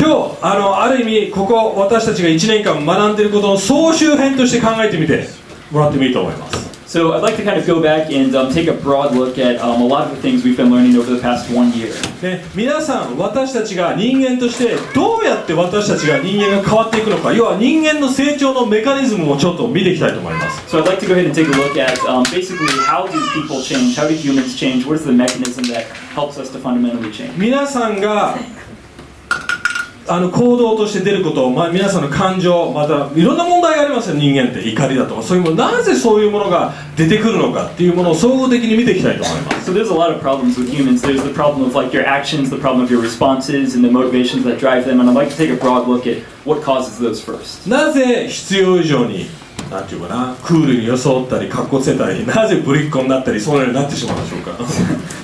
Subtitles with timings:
[0.00, 5.26] 今日あのある意味ここ私たちが1年間学んでいることの総集編として考えてみて
[5.72, 9.60] もらってもいいと思います So I'd like to kind of go back and um, take a broad look at
[9.60, 11.92] um, a lot of the things we've been learning over the past one year.
[12.22, 23.06] で皆さん私たちが人間としてどうやって私たちが人間が変わっていくのか要は人間の成長のメカニズムをちょっと見ていきたいと思います So I'd like to go ahead and take a look at um, basically how
[23.06, 25.84] do people change, how do humans change, what is the mechanism that
[26.14, 27.36] helps us to fundamentally change.
[27.36, 28.38] 皆さんが
[30.08, 41.02] あの行動として出ること、まあ、皆さんの感情またいろんな問題がありますよ人間って怒りだとかそういうものなぜそういうものが出てくるのかっていうものを総合的に見ていきたいと思います So there's a lot of problems with humans.
[41.02, 44.44] There's the problem of like your actions, the problem of your responses, and the motivations
[44.44, 44.98] that drive them.
[44.98, 47.68] And I'd like to take a broad look at what causes those first.
[47.68, 49.26] なぜ必要以上に
[49.70, 54.52] なんていうかなクールに装ったりかっこつけたりなぜぶりっ子になったりそういうようになってしまうんでしょうか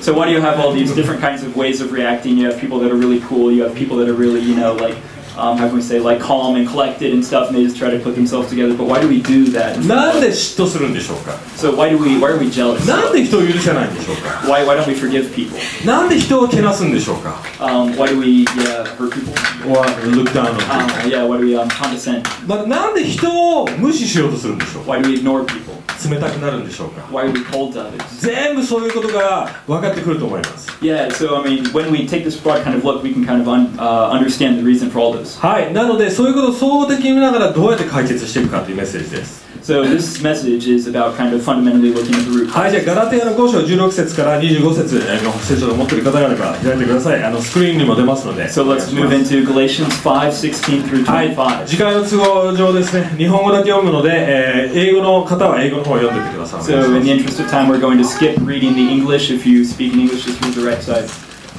[0.02, 2.36] So why do you have all these different kinds of ways of reacting?
[2.36, 3.50] You have people that are really cool.
[3.50, 4.96] You have people that are really, you know, like
[5.37, 7.89] um, how can we say, like calm and collected and stuff, and they just try
[7.89, 8.75] to put themselves together.
[8.75, 9.77] But why do we do that?
[9.87, 12.17] なんで嫉妬するんでしょうか So why do we?
[12.19, 12.85] Why are we jealous?
[12.87, 15.57] なんで人を許せないんでしょうか Why why don't we forgive people?
[15.85, 19.33] なんで人をけなすんでしょうか Um, why do we yeah, hurt people?
[19.69, 19.85] or
[20.15, 22.23] look down on Um, people yeah, why do we um, condescend?
[22.45, 23.29] まあなんで人
[23.61, 25.75] を無視しようとするんでしょうか Why do we ignore people?
[26.08, 27.98] 冷たくなるんでしょうか Why are we cold to others?
[28.20, 33.24] 全部そういうことが分かってくると思います Yeah, so I mean, when we take this broad kind of look, we can
[33.24, 35.38] kind of un, uh, understand the reason for all this.
[35.40, 48.64] はいなのでそういうことを総合的に見ながらどうやって解決していくかというメッセージです So this message is about kind of fundamentally looking at the root はいじゃあ.ガラテヤの5章16節から25節の聖書を持っている方があれば開いてくださいあのスクリーンにも出ますので So
[48.64, 51.66] let's move す into Galatians 5, 16 through はい、25.
[51.66, 59.30] 時間の都合上ですね日本語だけ読むので、えー英語の方は英語の方を読んでってください So in the interest of time, we're going to skip reading the English.
[59.30, 61.08] If you speak in English, just read the right side.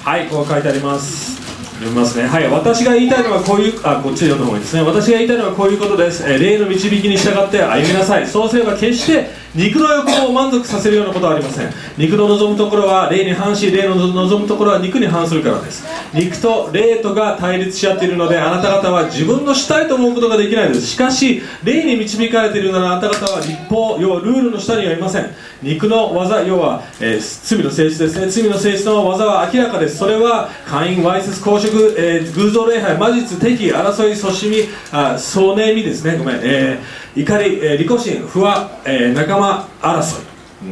[0.03, 1.44] はい、こう書いてあります。
[1.75, 2.27] 読みますね。
[2.27, 4.81] はい、私が言いたいのはこういう、あ、こっちで読んだ方がいいですね。
[4.81, 6.23] 私が言いたいのはこういうことです。
[6.23, 8.27] えー霊の導きに従って歩みなさい。
[8.27, 11.69] そうすれば決して肉の欲望を満足させるようなことはありません。
[11.97, 15.85] 肉の望むところは霊に反し、霊の望むところは肉に反するからです。
[16.13, 20.81] 肉と霊とが対立し合っているので、あなた方は自分のしたいと思うことができないです。
[20.85, 25.33] しかし、霊に導かれているならあなた方は立法、要はルールの下にはいません。
[25.63, 28.29] 肉の技、要は、えー罪の性質ですね。
[28.29, 29.97] 罪の性質の技は明らかです。
[29.97, 36.17] それは、会員、わいせつ、公職、えー偶像礼拝、魔術、敵、争い、そしみ、あ、そねみですね。
[36.17, 36.39] ごめん。
[36.43, 40.25] えー怒り、えー利己心、不和、えー仲間争い。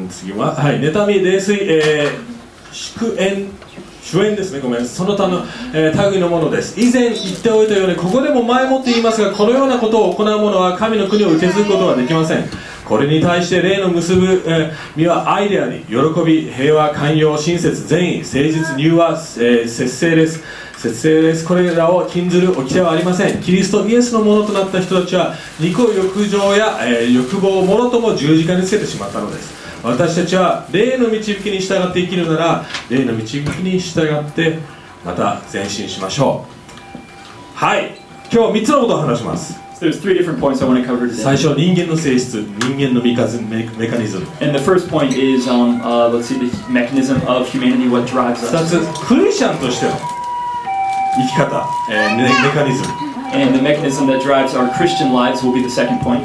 [0.10, 2.34] 次は、はい、妬み、泥酔、えー
[2.74, 3.48] 祝宴、
[4.02, 5.44] 主演ですね、ごめん、その他の、
[5.74, 6.80] えー類のものです。
[6.80, 12.44] 以前言っておいたように、ここでも前もって言いますが、このようなことを行う者は神の国を受け継ぐことはできません。
[12.84, 20.44] これに対して霊の結ぶ、えー身は愛であり、喜び、平和、寛容、親切、善意、誠実、柔和、え節制です。
[20.84, 21.46] 節制です。
[21.46, 23.42] これらを禁ずる掟はありません。
[23.42, 29.64] キリストイエスのものとなった人たちは、肉欲情や、えー欲望をもろとも十字架につけてしまったのです。
[29.84, 34.60] 私たちは霊の導きに従って生きるなら霊の導きに従って
[35.04, 37.98] また前進しましょうはい
[38.32, 45.50] 今日3つのことを話します So there's three different points I want to cover 最.初人間の性質人間のメカズメメカニズム And the first point is,
[45.50, 48.70] um, uh, let's see, the mechanism of humanity, what drives 2 us.
[48.70, 50.13] つクリスチャンとしての
[51.16, 52.88] 生き方、えーメメカニズム
[53.34, 56.24] And the mechanism that drives our Christian lives will be the second point.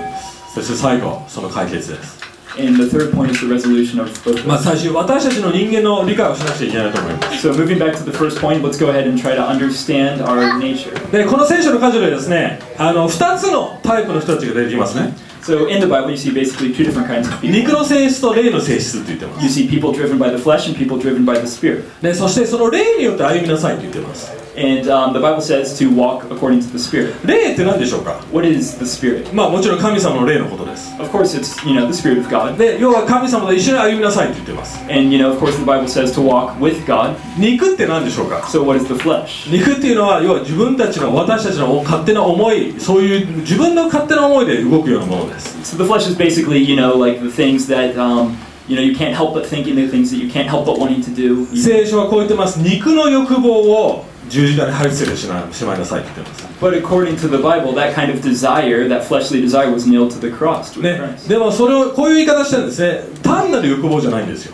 [0.54, 2.19] そして最後その解決です
[2.59, 4.47] And the third point is the resolution of both.
[4.47, 10.22] まあ最終私たちの人間の理解をしなくちゃいけないと思います So moving back to the first point, let's go ahead and try to understand
[10.25, 10.93] our nature.
[11.10, 17.50] でこの聖書の箇所でですねあの2つのタイプの人たちが出てきますね So in the Bible, you see basically two different kinds of people.
[17.56, 21.84] 肉の性質と霊の性質って言ってます You see people driven by the flesh and people driven by the spirit.
[22.03, 27.14] でそしてその霊によって歩みなさいと言ってます And um, the Bible says to walk according to the spirit.
[27.24, 29.32] 霊って何でしょうか What is the spirit?
[29.32, 32.56] まあもちろん神様の霊のことです Of course, it's you know the spirit of God.
[32.56, 37.14] で要は神様と一緒に歩みなさいと言ってます And you know, of course, the Bible says to walk with God.
[37.38, 39.48] 肉って何でしょうか So what is the flesh?
[39.52, 48.34] 肉っていうのは要は自分たちの私たちの勝手な思いそういう自分の勝手な思いで動くようなものです So the flesh is basically you know like the things that um,
[48.67, 51.02] you know you can't help but thinking, the things that you can't help but wanting
[51.03, 51.47] to do.
[51.52, 59.85] You- 聖書はこう言ってます肉の欲望を十字架に貼り付けてしましまいなさいって言ってます But according to the Bible, that kind of desire, that fleshly desire, was
[59.85, 60.72] nailed to the cross.
[60.75, 61.28] To ね Christ.
[61.28, 64.53] でもそれをこういう言い方してるんですね単なる欲望じゃないんですよ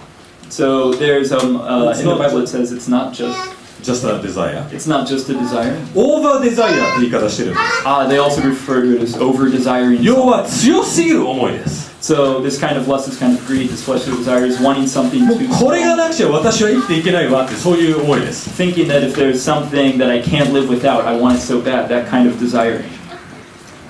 [0.49, 3.37] So there's um uh, It's in the not Bible it says it's not just
[3.83, 5.77] just a desire it's not just a desire.
[5.95, 10.01] オーバーデザイアって言い方してるんです Ah, they also refer to it as over desiring.
[10.01, 14.87] 要は強すぎる思いです So this kind of lust, this kind of greed, this fleshly desire is wanting
[14.87, 15.97] something もう too これが strong.
[15.97, 21.61] なくちゃ私は生きていけないわってそういう思いです Thinking that if there's something that I can't live without, I want it so
[21.61, 21.89] bad.
[21.89, 22.83] That kind of desiring.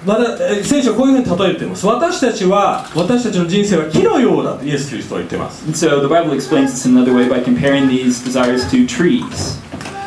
[0.06, 8.88] まだえ聖書はこういうふうに例えています私たちは私たちの人生は木のようだとイエス・キリストは言ってます And so the Bible explains this in another way by comparing these desires to
[8.88, 9.60] trees.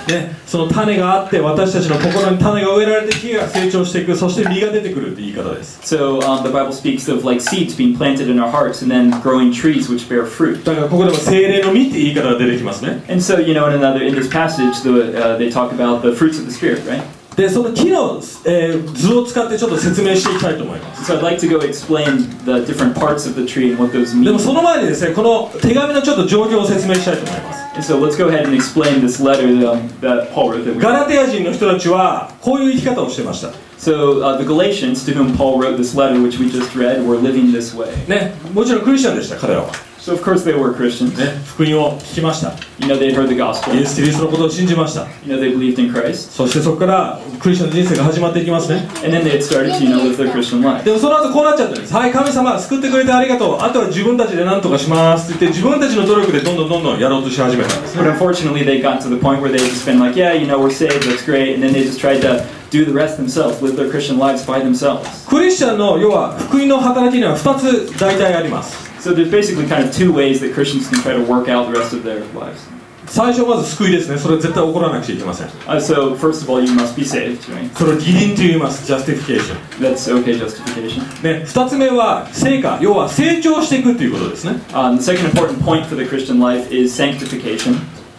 [0.08, 8.92] ね、その種があって私たちの心に種が植えられて木が成長していくそして実が出てくるって言い方です So um, the Bible speaks of like seeds being planted in our hearts and
[8.92, 10.64] then growing trees which bear fruit.
[10.64, 16.02] だからここでも精霊の実って言い方が出てきますね And so you know in another in this passage the, uh, they talk about
[16.02, 17.04] the fruits of the spirit, right?
[17.38, 23.96] でその木の、えー図を使ってちょっと説明していきたいと思います So I'd like to go explain the different parts of the tree and what
[23.96, 24.34] those で mean.
[24.34, 30.65] もその前にですねこの手紙のちょっと状況を説明したいと思います And so let's go ahead and explain this letter um, that Paul wrote.
[30.65, 36.49] That we ガラテア人の人たちはこういう生き方をしてました So uh, the Galatians, to whom Paul wrote this letter, which we
[36.49, 37.93] just read, were living this way.
[38.09, 39.73] ねもちろんクリスチャンでした彼らは
[40.08, 41.18] So of course they were Christians.
[41.18, 43.76] ね福音を聞きました You know they'd heard the gospel.
[43.76, 50.02] イエス・キリストのことを信じました You know they believed in Christ, そしてそこからクリスチャンの人生が始まっていきますね and then they started to you know
[50.02, 50.86] live their Christian life.
[50.86, 60.48] でもその後こうなっちゃったんですはい神様救ってくれてありがとうあとは自分たちで何とかしますって言って自分たちの努力でどんどんどんどんやろうとし始めたんです But unfortunately, they got to the point where they just been like, yeah, you
[60.48, 63.62] know, we're saved, that's great, and then they just tried to do the rest themselves,
[63.62, 65.28] live their Christian lives by themselves.
[65.28, 71.72] クリスチャンの要は福音の働きには2つ大体あります So there's basically kind of two ways that Christians can try to work out
[71.72, 72.60] the rest of their lives.
[73.08, 77.74] 最初まず救いですねそれは絶対起こらなくちゃいけません Uh, so first of all, you must be saved, right?
[77.74, 81.04] それを義人と言います justification That's okay justification.
[81.24, 87.78] ね、2つ目は成果要は成長していくということですね Um, the second important point for the Christian life is sanctification.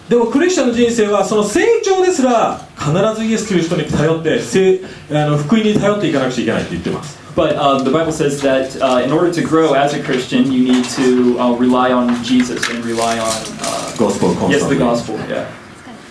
[0.08, 4.81] でもクリスチャンの人生はその成長ですら必ずイエス・キリストに頼ってせ
[5.11, 10.71] あの福音に頼っていかなくちゃいけないって言ってます But uh, the Bible says that uh, in order to grow as a Christian, you
[10.71, 15.15] need to uh, rely on Jesus and rely on uh, Gospel yes, the constantly gospel.
[15.29, 15.47] Yeah.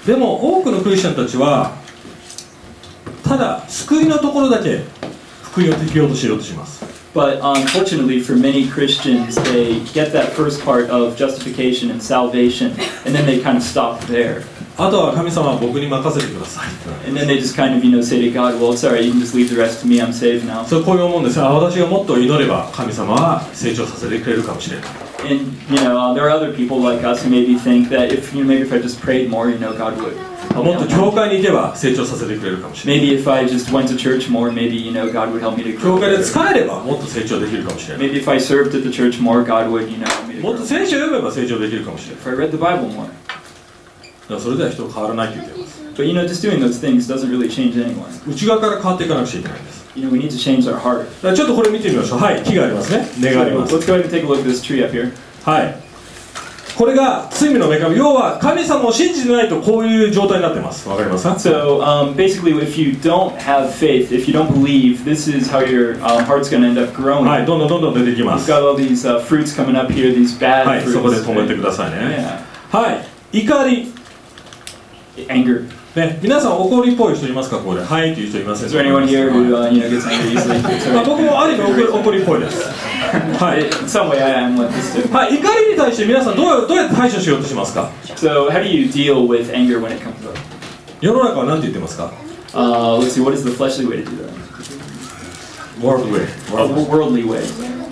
[0.06, 1.77] でも多くのクリスチャンたちは
[3.23, 4.83] ただ救いのところだけ
[5.43, 6.85] 福音を適用としようとします
[7.15, 12.73] But unfortunately, for many Christians, they get that first part of justification and salvation,
[13.05, 14.44] and then they kind of stop there.
[14.80, 16.68] あとは神様は僕に任せてください
[17.08, 19.04] And then they just kind of, you know, say to God, well, it's all right,
[19.04, 20.66] you can just leave the rest to me, I'm saved now.
[20.66, 24.86] そうこういう思うんですあ私がもっと祈れば神様は成長させてくれるかもしれない
[25.26, 25.34] And,
[25.74, 28.44] you know, uh, there are other people like us who maybe think that if, you
[28.44, 30.14] know, maybe if I just prayed more, you know, God would
[30.54, 35.58] もっと.教会に行けば成長させてくれるかもしれない Maybe if I just went to church more, maybe, you know, God would help
[35.58, 36.00] me to 教 grow.
[36.00, 40.36] 会で.使えればもっと成長できるかもしれない Maybe if I served at the church more, God would, you know, help me
[40.36, 40.58] to もっ grow.
[40.60, 43.08] と聖書を読めば成長できるかもしれない If I read the Bible more.
[44.36, 48.06] らそれでは人は変わらないと言っています But, you know, just doing those things doesn't really change anyone.
[48.30, 51.06] 内側から変わっていかなくちゃいけないんです You know, we need to change our heart.
[51.06, 55.12] だからちょっとこれ見てみましょうはい木がありますね根があります Let's go ahead and take a look at this tree up here.
[55.44, 55.76] はい
[56.78, 65.62] これが罪の女神要は神様を信じてないとこういう状態になってますわかりますか So um, basically, if you don't have faith, if you don't believe, this is how
[65.62, 67.26] your um, heart's going to end up growing.
[67.26, 70.94] はいどんどんどんどん出てきま You've す got all these uh, fruits coming up here, these bad はい fruits.
[70.94, 71.56] そこで止めて?
[71.56, 72.78] くださいね Yeah.
[72.78, 73.08] はい
[73.40, 73.92] 怒り
[75.28, 75.68] anger.
[76.22, 77.58] 皆さん怒りっぽい人いますか？
[77.58, 77.81] ここで。
[77.84, 78.90] はいという人いますか、ね、
[81.40, 81.58] ある意
[82.02, 82.62] 怒りっぽいです。
[83.42, 83.66] はい。
[85.36, 87.90] 怒りに対して皆さんどう,どうやって対処しようとしますか？
[91.02, 92.12] 世の中は何て言ってますか、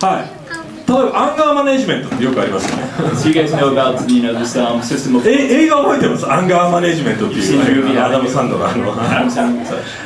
[0.02, 0.35] はい。
[0.88, 2.84] 例えばアンガーマネジメントってよくありますよね
[3.16, 8.86] So you guys know about you know this um, system of え映画覚えてますアンガーマネジメントっていうアダム・サンドのあの.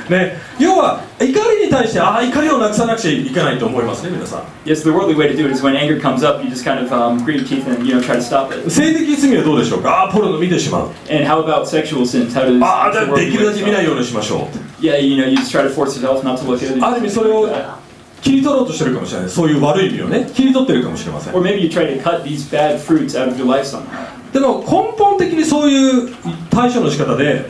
[0.10, 6.64] ね要は怒りに対してああ怒りをなくさなくちゃいけないと思いますね皆さん Yes, the worldly way to do it is when anger comes up, you just
[6.64, 8.70] kind of um, grit your teeth and you know try to stop it.
[8.70, 12.32] 性的罪はどうでしょうかああポルノ見てしまう And how about sexual sins?
[12.34, 14.48] How does ああ what's じゃ the あできるだけ見ないようにしましょ
[14.82, 14.84] う?
[14.84, 16.82] Yeah, you know, you just try to force yourself not to look at it.
[16.86, 17.50] ある意味それを
[18.22, 23.84] 切り取ろうとしてるかもしれないそういう悪い意味をね切り取ってるかもしれません Or maybe you try to cut these bad fruits out of your life somehow.
[24.34, 26.16] でも根本的にそういう
[26.50, 27.46] 対処の仕方で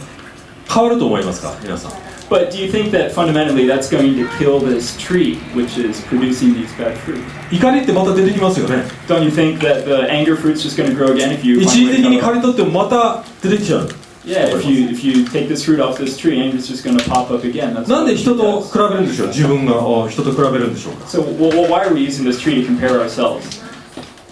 [0.72, 1.92] 変わると思いますか皆さん
[2.30, 6.54] But do you think that fundamentally that's going to kill this tree, which is producing
[6.54, 7.18] these bad fruit?
[7.52, 11.60] 怒りってまた出てきますよね Don't you think that the anger fruit's just going to grow again if you
[11.60, 13.90] 一時的に刈り取ってもまた出てきちゃう?
[14.26, 17.04] Yeah, if you if you take this fruit off this tree, anger's just going to
[17.10, 17.74] pop up again.
[17.74, 23.62] That's なんで人と.比べるんでしょう自分があ人と比べるんでしょうか So, well, why are we using this tree to compare ourselves?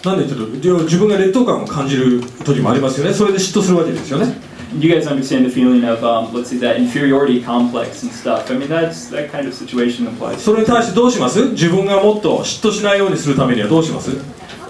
[0.03, 0.45] なんでちょっと
[0.83, 4.33] 自分が劣等感を感じる時もありますよねそれで嫉妬するわけですよね
[4.78, 8.50] You guys understand the feeling of, um, let's see, that inferiority complex and stuff.
[8.50, 10.38] I mean, that's that kind of situation applies.
[10.38, 14.10] それに対してどうします自分がもっと嫉妬しないようにするためにはどうします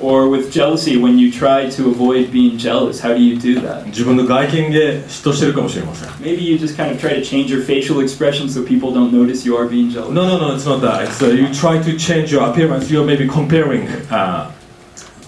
[0.00, 3.84] Or with jealousy, when you try to avoid being jealous, how do you do that?
[3.86, 9.12] 自分の外見で嫉妬してるかもしれません Maybe you just kind of try to change your facial expression so people don't
[9.12, 10.10] notice you are being jealous.
[10.12, 11.04] No, no, no, it's not that.
[11.04, 12.90] It's uh, you try to change your appearance.
[12.90, 14.50] You're maybe comparing uh,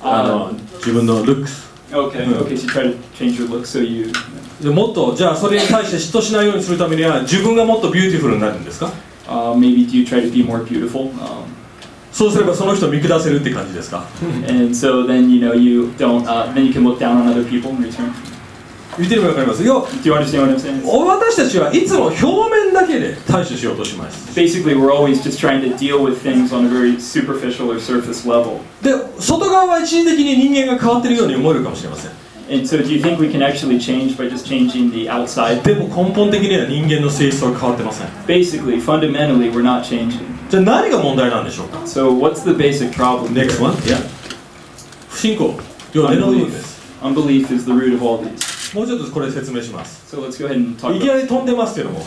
[0.02, 1.64] あの自分の looks
[4.73, 8.91] もっとじゃあそれに対して嫉妬しないようにするためには自分がもっと beautiful になるんですか、
[10.65, 11.43] beautiful Um,
[12.11, 14.03] そうすればその人見下せるって感じですか？
[18.97, 20.85] 見てれば分かりますよ Do you understand what I'm saying?
[20.85, 27.79] 私たちはいつも表面だけで対処しようとします Basically, we're always just trying to deal with things on a very superficial or
[27.79, 28.59] surface level.
[28.81, 32.11] で外側は一時的に人間が変わってるように思えるかもしれません
[32.51, 35.61] And so, do you think we can actually change by just changing the outside?
[35.61, 40.21] でも根本的には人間の性質は変わってません Basically, fundamentally, we're not changing.
[40.49, 43.33] じゃあ何が問題なんでしょうか So, what's the basic problem?
[43.35, 43.97] Next one yeah
[45.09, 45.53] 不信仰
[45.93, 48.48] 要根の部分です Unbelief is the root of all these.
[48.73, 50.05] もうちょっとこれ説明します。
[50.95, 51.99] いきなり飛んでますけども。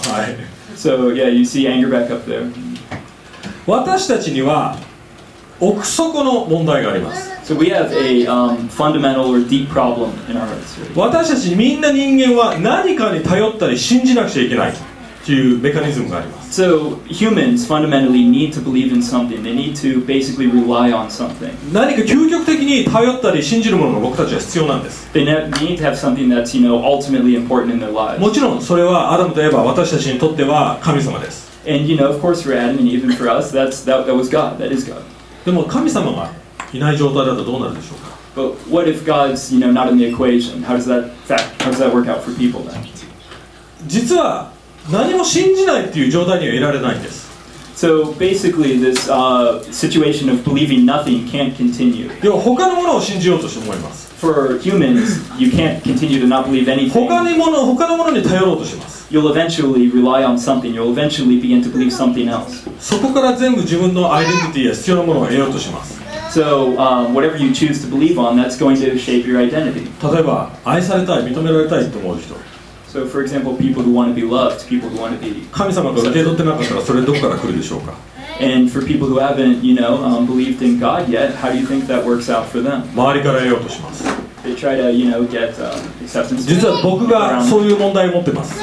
[3.67, 4.77] 私たちには
[5.61, 7.31] 奥測の問題があります。
[10.95, 14.73] 私たちみんな人間は何かに頼ったり信じなくちゃいけない
[15.25, 16.42] というメカニズムがあります。
[16.52, 19.44] So humans fundamentally need to believe in something.
[19.44, 21.52] They need to basically rely on something.
[21.74, 27.92] 何か究極的に頼ったり信じるものが僕たちは必要なんです They, ne- they need to have something that's you know ultimately important in their
[27.92, 28.20] lives.
[28.20, 34.16] もちろんそれはアダムとエバ私たちにとっては神様です And you know, of course, for Adam and even for us, that's that, that
[34.16, 34.58] was God.
[34.58, 35.02] That is God.
[35.46, 36.32] でも神様が
[36.74, 40.64] いない状態だとどうなるでしょうか But what if God's you know not in the equation?
[40.64, 41.62] How does that fact?
[41.62, 42.78] How does that work out for people then?
[43.88, 44.51] 実は
[44.91, 47.31] 何も信じないっていう状態にはいられないんです
[47.75, 52.11] So basically, this uh, situation of believing nothing can't continue.
[52.23, 56.91] 要は他のものを信じようとして思います For humans, you can't continue to not believe anything.
[56.91, 60.73] 他にもの他のものに頼ろうとします You'll eventually rely on something.
[60.73, 62.71] You'll eventually begin to believe something else.
[62.79, 69.87] そこから全部自分のアイデンティティや必要なものを得ようとします So um, whatever you choose to believe on, that's going to shape your identity.
[70.13, 72.35] 例えば愛されたい認められたいと思う人
[72.92, 77.94] So for example, people who want to be loved, people who want to be, 神様が受け取ってなかったらそれどこから来るでしょうか
[78.40, 81.66] and for people who haven't, you know, um, believed in God yet, how do you
[81.66, 82.84] think that works out for them?
[82.96, 84.04] 周りから得ようとします
[84.44, 86.48] They try to, you know, get um, acceptance.
[86.48, 88.56] 実は僕が around そういう問題を持ってます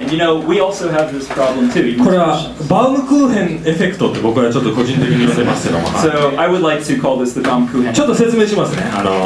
[0.00, 1.84] And you know, we also have this problem too.
[1.86, 2.68] even これは Christians.
[2.68, 7.92] バウムクーヘンエフェクトって僕はちょっと個人的に呼んでますけども、はい So I would like to call this the Baumkuchen.
[7.92, 9.24] ちょっと説明しますねあの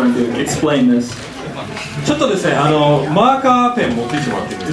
[0.00, 1.29] I'm going to explain this.
[2.05, 4.71] ちょっとですね、あのマーカーペン持ってきてもらってい。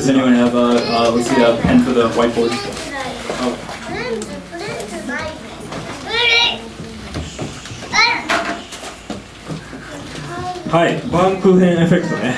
[10.70, 12.34] はい、バンクーエフェクトね。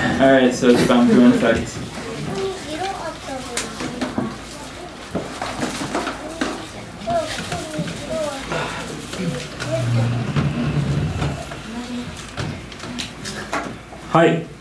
[14.13, 14.60] はい。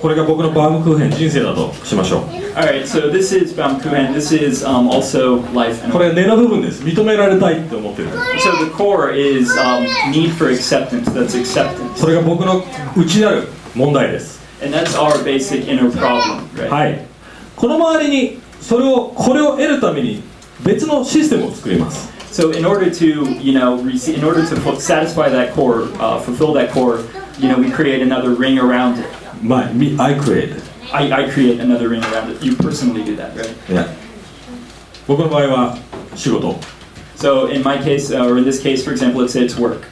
[0.00, 2.22] これが僕のバウムクーヘン人生だとしましょう
[2.54, 4.12] Alright, so this is Baumkuchen.
[4.14, 5.82] This is um, also life.
[5.84, 11.04] And これ根の部分です認められたいって思ってる so the core is um, need for acceptance.
[11.12, 11.96] That's acceptance.
[11.96, 12.64] それが僕の
[12.96, 16.68] 内なる問題です And that's our basic inner problem, right?
[16.70, 17.06] はい
[17.56, 20.22] この周りにそれをこれを得るために
[20.64, 26.52] 別のシステムを作ります So in order to, you know, in order to fu- satisfy that core, uh, fulfill
[26.54, 27.00] that core,
[27.40, 29.06] you know, we create another ring around it.
[29.41, 32.41] My, me, I created I, I create another ring around it.
[32.43, 33.71] You personally do that, right?
[33.71, 33.87] いや
[35.07, 35.77] 僕の場合は
[36.15, 36.59] 仕事
[37.17, 39.87] So in my case, uh, or in this case, for example, let's say it's work.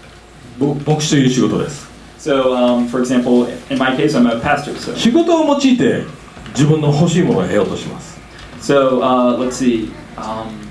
[0.59, 1.89] ぼ牧師という仕事です
[2.19, 4.73] So um, for example, in my case, I'm a pastor.
[4.75, 6.03] So, 仕事を用いて
[6.49, 8.19] 自分の欲しいものを得ようとします
[8.61, 9.91] so uh, let's see.
[10.15, 10.69] Um,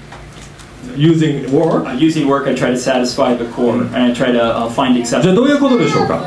[0.97, 4.43] using work uh, using work, I try to satisfy the core, and I try to
[4.43, 5.35] uh, find じゃあ acceptance.
[5.35, 6.23] どういうことでしょうか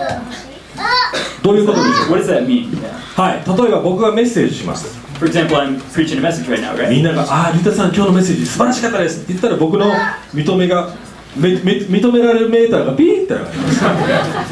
[1.43, 2.69] どういうことでしょう What does that mean?
[3.17, 7.01] はい例えば僕がメッセージします For example, I'm preaching a message right now, み right?
[7.01, 9.93] んなが「ああリタさん今日のメッセージ素晴らしかったです」って言ったら僕の
[10.35, 10.89] 認めが
[11.37, 13.73] めめ認められるメーターがピーって上がりま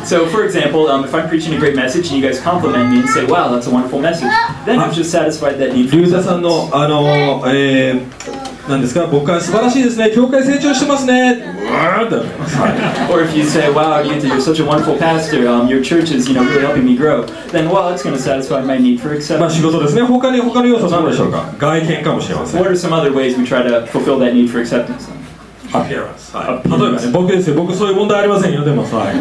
[0.07, 2.91] す So, for example, um, if I'm preaching a great message and you guys compliment
[2.91, 4.29] me and say, "Wow, that's a wonderful message,"
[4.65, 12.79] then I've just sasatisfied that need for リュウタさん.のあの、えーなんですか僕は素晴らしいですね教会成長してますねうわーってなります、はい
[13.11, 16.29] Or if you say, wow, Yuta, you're such a wonderful pastor, um, your church is,
[16.29, 19.09] you know, really helping me grow, then, well, it's going to satisfy my need for
[19.39, 19.51] まあ acceptance.
[19.51, 25.09] 仕事ですね他に他の要素は何でしょうか外見かもしれません What are some other ways we try to fulfill that need for acceptance?
[25.73, 29.15] アピアランス、はい、例えばね僕ですよ僕そういう問題ありませんよでもはい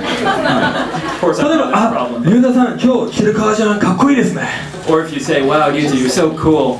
[1.19, 2.29] course, I 例えばあ problem.
[2.29, 4.43] 龍田さん今日着る革ジャンかっこいいですね
[4.89, 6.79] Or if you say, wow, Yuta, you're so cool.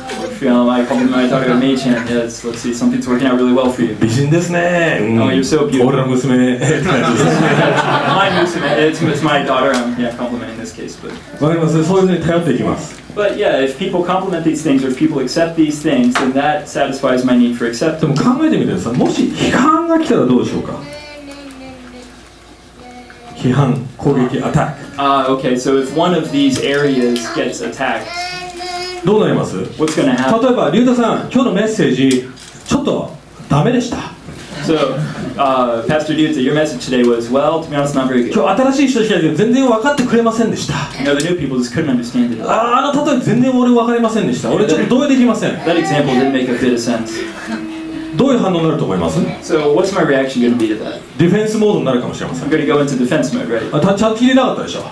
[0.40, 3.70] If um, I compliment my daughter Mei-chan, yes, let's see, something's working out really well
[3.70, 3.94] for you.
[4.00, 5.86] 美人ですね、うん Oh, you're so beautiful.
[5.88, 6.90] 俺 の娘ってやつですね
[8.14, 11.10] my musume, it's, it's my daughter, I'm yeah, complimenting this case, but
[11.42, 16.32] わかりますそういうふうに頼っていきます but yeah, if people compliment these things or if people accept these things, then
[16.32, 18.38] that satisfies my need for でも acceptance.
[18.38, 20.74] 考えてみてくださいもし批判が来たらどうでしょうか
[23.36, 28.39] 批判攻撃アタッ Ah, okay, so if one of these areas gets attacked, ク
[29.05, 29.57] どうなります?
[29.57, 32.29] 例えば龍太さん今日のメッセージ
[32.67, 33.11] ちょっと
[33.49, 33.97] ダメでした
[34.61, 34.75] So,
[35.37, 38.33] uh, Pastor Duta, your message today was, well, to be honest, not very good.
[38.33, 42.43] 今日新しい人たちがいて全然分かってくれませんでした You know, the new people just couldn't understand it.
[42.43, 47.23] あーあの例え全然俺分かりませんでした俺ちょっと同意できません That example didn't make a bit of sense.
[48.15, 50.99] どういう反応になると思います So, what's my reaction going to be to that?
[51.17, 53.75] ディフェンスモードになるかもしれませ I'm ん going to go into defense mode, right?
[53.75, 54.83] あたちゃんと聞いてなかったでしょ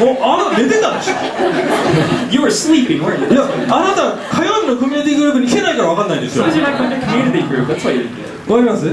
[0.00, 1.14] お、あなた寝てたんでしょ？
[3.32, 6.44] いや、あなた火曜日のコミュニティグループに来てないからわかんないですよ。
[6.44, 6.56] わか
[8.62, 8.86] ります？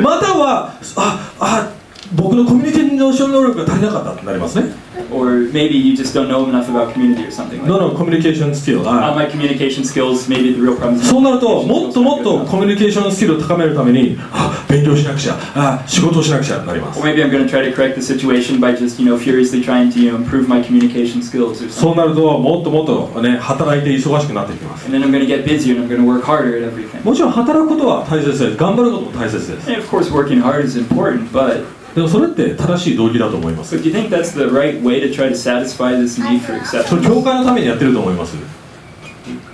[0.00, 1.68] または、あ、あ、
[2.14, 4.70] 僕のコミュニケーション能力が足りなかったってなりますね
[5.12, 7.92] Or maybe you just don't know enough about community or something like ど that.
[7.92, 17.22] のコミュニケーションスキル Uh, あ my communication skills, maybe the real problem is そうなるともっともっとコミュニケーションスキルを高めるためにあ勉強しなくちゃあ仕事をしなくちゃになりま Or す maybe
[17.24, 20.00] I'm going to try to correct the situation by just, you know, furiously trying to,
[20.00, 21.92] you know, improve my communication skills or そ something.
[21.92, 26.64] うなるともっともっとね働いて忙しくなっていきます And then I'm going to get busier and I'm going to work harder at
[26.72, 27.02] everything.
[27.04, 31.62] もちろん働くことは大切です頑張ることも大切です And of course, working hard is important, but
[31.96, 36.40] でもそれって正しい動機だと思います but do you think that's the right way to try to satisfy this need
[36.42, 37.02] for acceptance?
[37.02, 38.36] 教会のためにやってると思います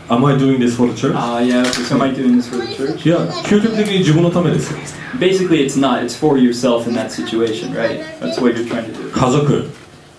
[0.09, 1.14] Am I doing this for the church?
[1.14, 3.09] Uh, yeah, so am I doing this for the church?
[3.09, 4.78] いや究極的に自分のためですよ
[5.20, 6.02] Basically, it's not.
[6.02, 8.02] It's for yourself in that situation, right?
[8.18, 9.12] That's what you're trying to do.
[9.12, 9.70] 家族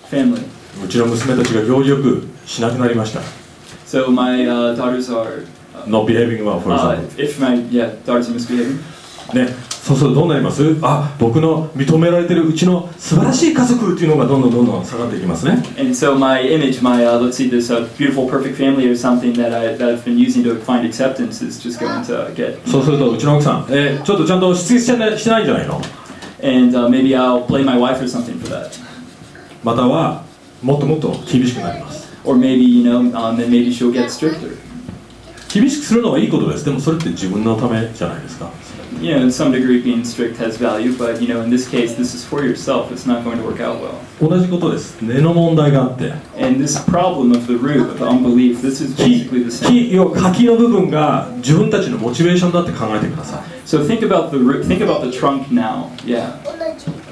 [0.09, 0.43] Family.
[0.81, 3.19] うちの娘たちが行儀よくしなくなりました
[3.86, 5.43] So my uh, daughters are.
[5.75, 8.77] Uh, Not behaving well, for uh, example if my yeah daughters are misbehaving,
[9.33, 18.95] ね、そうするとどうなりますあ僕の認められてるうちの素晴らしい家族っていうのがどんどんどんどん下がっていきますね and so my image, my uh, let's see, this uh, beautiful, perfect family or
[18.95, 22.65] something that I that I've been using to find acceptance is just going to get.
[22.65, 25.81] そうするとうちの奥さん、えーちょっとちゃんとしつけしてないしてないんじゃないの
[26.41, 28.69] And uh, maybe I'll blame my wife or something for that.
[29.65, 30.23] または
[30.61, 34.55] もっともっと厳しくなります Or maybe you know, um, then maybe she'll get stricter.
[35.53, 38.49] 厳しくするのはいいことですでもそれって自分のためじゃないですか
[39.03, 41.93] You know, in some degree, being strict has value, but you know, in this case,
[41.95, 42.89] this is for yourself.
[42.89, 43.99] It's not going to work out well.
[44.21, 49.67] 同じことです根の問題があって And this problem of the root of unbelief, this is 木 basically the same.
[49.67, 54.65] 木要は茎の部分が自分たちのモチベーションだって考えてください So think about the root.
[54.65, 55.89] Think about the trunk now.
[56.05, 56.37] Yeah.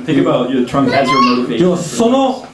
[0.05, 1.61] Think about your trunk as your motivation.
[1.61, 2.47] 要はその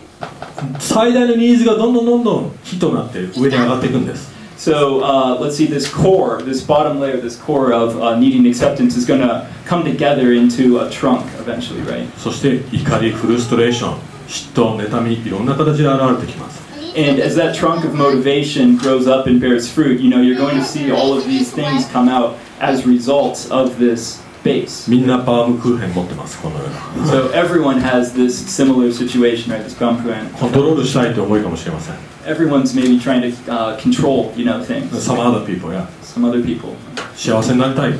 [0.79, 8.46] 最大のニーズがどんどんどんどん木となって上に上がっていくんです So uh, let's see, this core, this bottom layer, this core of uh, needing
[8.46, 12.06] acceptance is going to come together into a trunk eventually, right?
[12.16, 16.62] そして怒りフルストレーション嫉妬妬みいろんな形で現れてきます
[16.94, 20.56] And as that trunk of motivation grows up and bears fruit, you know, you're going
[20.58, 24.90] to see all of these things come out as results of this base.
[24.90, 26.68] みんなパームクーヘン持ってますこのよう
[27.00, 29.62] な So everyone has this similar situation, right?
[29.64, 30.30] This Baumkuhan.
[30.32, 34.90] コントロールしたいという思いかもしれません Everyone's maybe trying to uh, control, you know, things.
[35.00, 36.74] Some other people や Some other people,
[37.14, 37.94] 幸せになりたい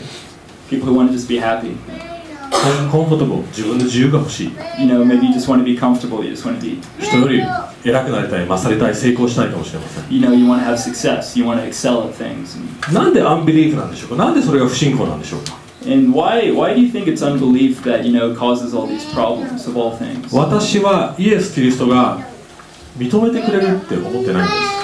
[0.69, 1.77] people who want to just be happy.
[2.91, 4.47] コンフォータブル自分の自由が欲しい
[4.79, 6.25] You know, maybe you just want to be comfortable.
[6.25, 7.43] You just want to be, 人より
[7.85, 11.37] 偉くなりたい勝りたい成功したいかもしれません you know, you want to have success.
[11.37, 12.57] You want to excel at things.
[12.57, 15.56] And, なんでアンビリーフなんでしょうかなんでそれが不信仰なんでしょうか
[15.87, 19.67] and why, why do you think it's unbelief that you know causes all these problems
[19.67, 20.33] of all things?
[20.33, 22.21] 私はイエス・キリストが
[22.97, 24.83] 認めてくれるって思ってないんです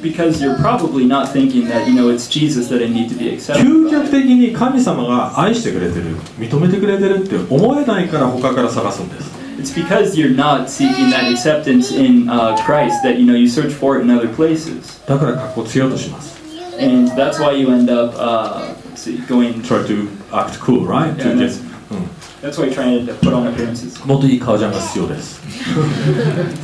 [0.00, 3.28] because you're probably not thinking that, you know, it's Jesus that I need to be
[3.28, 3.64] accepted.
[3.64, 3.90] 究 by.
[3.90, 13.46] 極的に神様が愛してくれてる認めてくれてるって思えないから他から探すんです It's because you're not seeking that acceptance in uh, Christ that, you know, you
[13.46, 15.06] search for it in other places.
[15.06, 16.40] だから格好つけようとします
[16.80, 20.08] And that's why you end up, uh, let's see, going, try to
[20.39, 22.09] act cool right Yeah, to that's- get うん
[22.41, 24.05] that's why you're trying to put on appearances.
[24.05, 25.41] もっといい革ジャンが必要です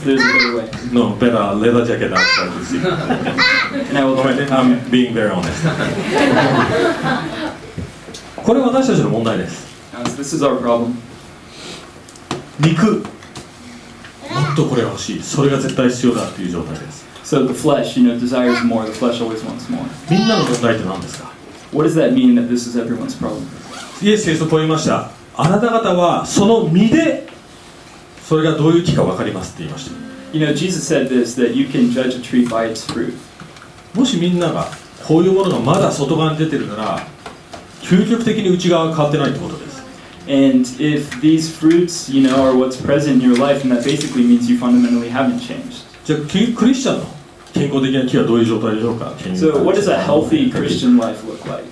[0.03, 0.93] There's a better way.
[0.93, 2.77] No better leather jacket outside to see
[3.89, 5.67] And I will try to I'm being very honest
[8.43, 10.95] これは私たちの問題です Uh, this is our problem.
[12.59, 12.99] 肉も
[14.53, 18.85] っとこれが欲しいそれが絶対必要だっていう状態です So the flesh, you know, desires more.
[18.85, 19.83] The flesh always wants more.
[20.09, 21.31] みんなの問題って何ですか
[21.71, 23.45] What does that mean that this is everyone's problem?
[24.01, 27.27] イエス・キリストこう言いましたあなた方はその実で
[28.23, 29.95] それがどういう木か分かりますって言いました
[30.33, 33.13] You know, Jesus said this that you can judge a tree by its fruit.
[33.93, 34.67] もしみんなが
[35.05, 37.07] こういうものがまだ外側に出てるなら
[37.81, 39.81] 究極的に内側が変わってないってことです
[40.27, 44.23] And if these fruits, you know, are what's present in your life, then that basically
[44.23, 45.85] means you fundamentally haven't changed.
[46.05, 47.05] じゃあキクリスチャンの
[47.54, 51.64] 健康的な木はどういう状態でしょうか Can you- So, what does a healthy Christian life look like?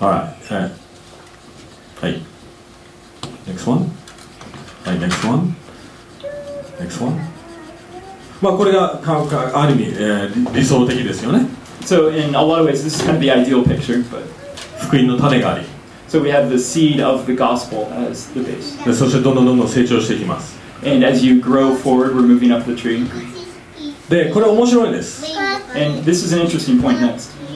[0.00, 0.70] Alright はい
[2.02, 2.20] はい
[3.48, 3.90] Next one
[4.84, 5.54] はい Next one
[6.80, 7.16] Next one
[8.40, 11.46] まあこれがかかある意味、えー理理想的ですよね
[11.84, 14.20] So, in a lot of ways, this is kind of the ideal picture, but
[14.78, 15.64] 福音の種があり
[16.08, 18.84] so we have the seed of the gospel as the base.
[18.84, 23.04] でそしてどんどんどんどん成長していきます And as you grow forward, we're moving up the tree.
[24.09, 25.25] で、これ面白いです。
[25.75, 26.45] And this is an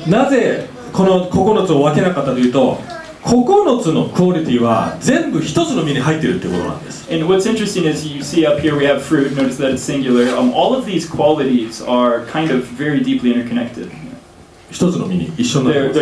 [0.08, 2.80] なぜこの9つを分けなかったというと、
[3.24, 7.12] 9つのクオリティは全部1つの実に入っているということなんです。
[14.72, 15.94] 1つの実に一緒になっています。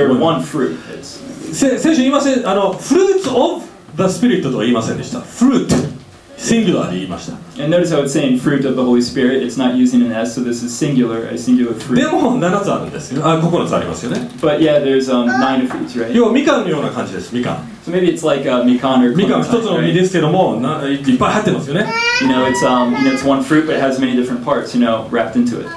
[2.05, 5.19] いませんあの、フルーツ・オブ・ザ・スピリットとは言いませんでした。
[5.21, 5.94] フルーツ。
[6.34, 9.42] ルートシンギュラーで言いました and notice how it's saying fruit of the Holy Spirit.
[9.42, 12.10] It's not using an S, so this is singular, a singular で fruit.
[12.12, 16.12] も7つあるんですよあ9つありますよね But yeah, there's um, nine of these, right?
[16.14, 19.92] 要はみかんのような感じですみかん So maybe it's like uh, mikan or みかん一つ clementine, の実 right?
[19.94, 21.86] ですけどもないいっぱい入ってますよね
[22.22, 24.74] You know, it's um, you know, it's one fruit, but it has many different parts,
[24.74, 25.68] you know, wrapped into it.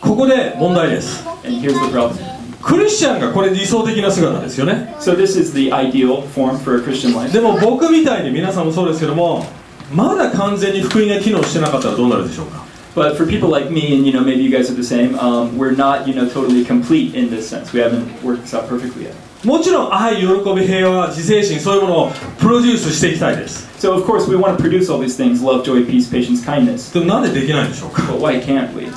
[0.00, 2.16] ここで問題です And here's the problem.
[2.62, 7.32] クリスチャンがこれ理想的な姿ですよね So this is the ideal form for a Christian life.
[7.32, 9.46] でも僕みたいに皆さんもそうですけども
[9.93, 15.17] まだ完全に福音が機能してなかったらどうなるでしょうか But for people like me, and you know, maybe you guys are the same,
[15.17, 17.71] um, we're not, you know, totally complete in this sense.
[17.71, 19.13] We haven't worked this out perfectly yet.
[19.45, 26.43] もちろん愛喜び平和自制心そういうものをプロデュースしていきたいです So of course we want to produce all these things: love, joy, peace, patience,
[26.45, 26.93] kindness.
[26.93, 28.87] でもなんでできないんでしょうか But why can't we?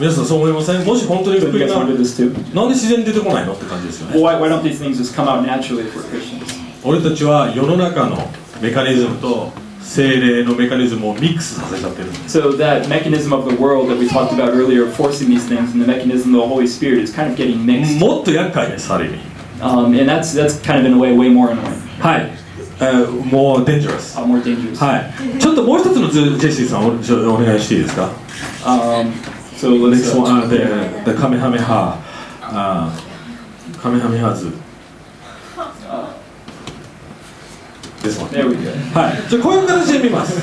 [0.00, 6.46] 皆さんそう思いませんもし本当に福音が.なんで自然に出てこないのって感じですよ Well, ね why, why don't these things just come out naturally for Christians?
[6.84, 8.16] 俺たちは世の中の
[8.62, 9.52] メカニズムと
[9.82, 15.82] 精霊のメカニズムをミックスさせちゃってる So that mechanism of the world that we talked about earlier, forcing these things, and
[15.82, 17.98] the mechanism of the Holy Spirit is kind of getting mixed.
[17.98, 19.18] もっと厄介ですある意味
[19.60, 22.30] Um, and that's that's kind of in a way way more annoying, はい、
[22.80, 24.76] えーもうデンジャラス uh, more dangerous.
[24.84, 24.98] は
[25.36, 28.10] いちょっともう一つの図ジェシーさんおちょお願いしていいですか
[28.64, 29.12] Um,
[29.56, 30.02] so let's.
[30.02, 31.96] Next Uh, one, uh, the, the Kamehameha,
[32.42, 32.90] uh,
[33.80, 34.50] Kamehameha 図
[38.02, 38.42] ですもんね。
[38.94, 39.28] はい。
[39.28, 40.40] じゃこういう形で見ます。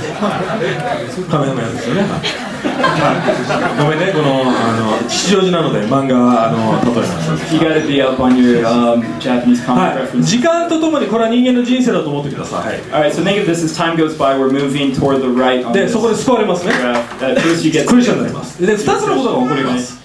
[1.30, 2.04] カメラマですよね。
[3.80, 7.22] ごめんねこのあの吉祥寺なので漫画はあの例えま
[10.14, 10.32] んです。
[10.38, 12.92] 時間とともにこれは人間の人生だと思ってください。
[12.92, 13.12] はい。
[15.74, 16.74] でそこで救われますね。
[17.86, 18.66] クリスなります。
[18.66, 20.00] で二つのことが起こります。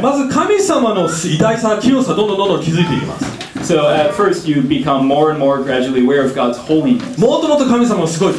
[0.00, 3.43] まず神様の偉大さ、強さどんどんどんどん気づいていきます。
[3.63, 7.19] So at first you become more and more gradually aware of God's holiness.
[7.19, 8.33] もっともっと神様はすごい、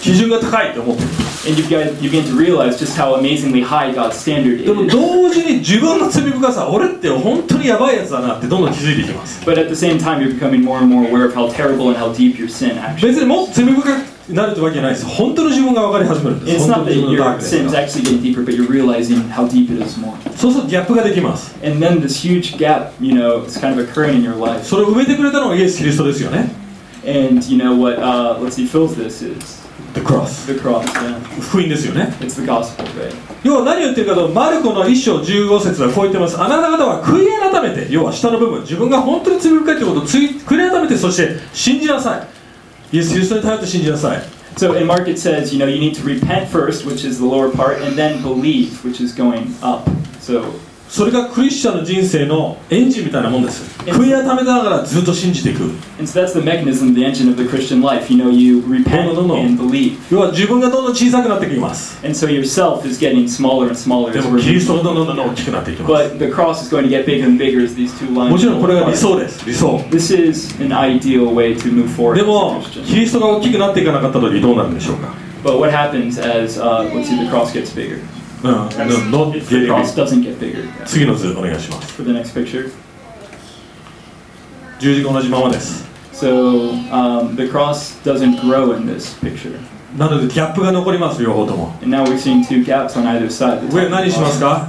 [0.00, 1.08] 基準が高いって思ってる。
[1.46, 4.90] And you begin, you begin to realize just how amazingly high God's standard でも is.
[4.90, 9.40] 同時に自分の罪深さ、俺って本当にやばいやつだなってどんどん気づいていきます。
[9.48, 11.96] But at the same time, you're becoming more and more aware of how terrible and
[11.96, 15.05] how deep your sin actually 別にもっと罪深く なるっわけじゃないです。
[15.05, 16.67] 本当の自分が分かり始めるんです。
[16.67, 17.47] 本当自分のダークで。
[20.35, 21.55] そうするとギャップができます。
[24.63, 26.51] それを埋めてくれたのがイエス・キリストですよね。
[27.03, 28.67] And you know what, uh, let's see,
[36.27, 42.40] すあなた方は悔い改めて、要は下の部分、自分が本当に罪深いといことをつい悔い改めて、そして信じなさい。
[42.91, 43.13] Yes,
[44.57, 47.25] So in Mark it says, you know, you need to repent first, which is the
[47.25, 49.89] lower part, and then believe, which is going up.
[50.19, 50.59] So
[50.91, 53.63] それがクリスチャンの人生のエンジンみたいなもんです。
[53.85, 55.71] 悔い改めながらずっと信じていく。
[59.15, 59.57] どんどん。
[60.31, 61.97] 自分がどんどん小さくなってきます。
[64.11, 65.91] でもキリストがどんどんどん大きくなってきます。
[68.29, 69.45] もちろんこれが理想です。
[69.45, 69.81] 理想。
[72.15, 75.13] でも、キリストが大きくなっていかなかった時どうなるんでしょうか、
[78.42, 78.52] うん
[79.10, 80.68] not If the getting cross big doesn't get bigger.
[80.84, 82.70] 次の図お願いします For the next picture.
[84.78, 89.58] 十字が同じままです So um, the cross doesn't grow in this picture.
[89.96, 93.60] なのでギャップが残ります両方とも And now we're seeing two gaps on either side.
[93.62, 94.40] The top 上 and 何 the します bottom.
[94.40, 94.68] か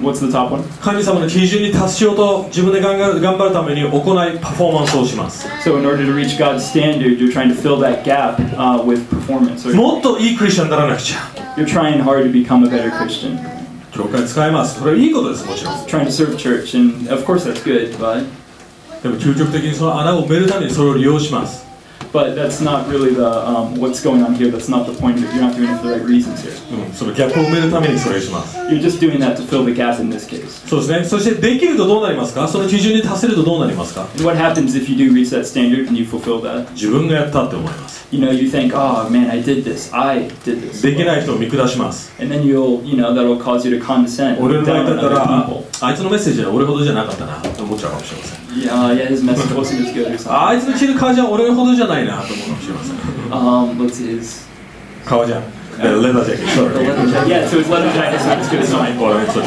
[0.00, 0.62] What's the top one?
[0.80, 8.80] 神様の基準に達しようと自分で頑張る頑張るために行いパフォーマンスをします So in order to reach God's standard, you're trying to fill that gap uh,
[8.84, 9.68] with performance.
[9.68, 11.18] Or もっといいクリスチャンにならなくちゃ
[11.56, 13.38] you're trying hard to become a better Christian.
[13.90, 18.24] 教会使えますそれはいいことですもちろん Trying to serve church, and of course that's good, but
[19.02, 21.67] でも究極的にその穴を埋めるためにそれを利用します
[22.12, 24.50] but that's not really the um, what's going on here.
[24.50, 25.18] That's not the point.
[25.18, 26.54] You're not doing it for the right reasons here.
[26.70, 30.48] うん、そのギャップを埋めるためにそれをします You're just doing that to fill the gap in this case.
[30.68, 36.70] そうですねそしてできるとどうなりますかその基準に達せるとどうなりますか And what happens if you do reach that standard and you fulfill that?
[36.72, 39.94] 自分がやったって思います You know, you think, oh man, I did this.
[39.94, 40.80] I did this.
[40.82, 44.96] できない人を見下します And then you'll, you know, that'll cause you to condescend 俺の down 前だ on
[44.96, 45.64] ったら other あ people.
[45.80, 50.32] あいつのメッセージは俺ほどじゃなかったなと思っちゃうかもしれません Yeah, uh, yeah, his message wasn't as good or something.
[50.48, 52.95] あいつの着る革ジャン俺ほどじゃななと思うかもしれません
[53.31, 54.45] Um, what's his?
[55.05, 55.43] 革ジャン
[55.79, 57.27] レレザージャケット The leather jacket.
[57.27, 58.97] Yeah, so his leather jacket's not as good as mine.
[58.99, 59.43] これそう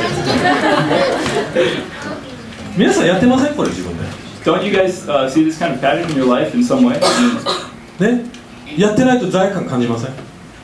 [2.77, 4.05] 皆さんやってませんこれ自分で
[4.45, 7.01] Don't you guys uh, see this kind of pattern in your life in some way?
[8.01, 8.25] ね
[8.77, 10.11] やってないと罪悪感感じません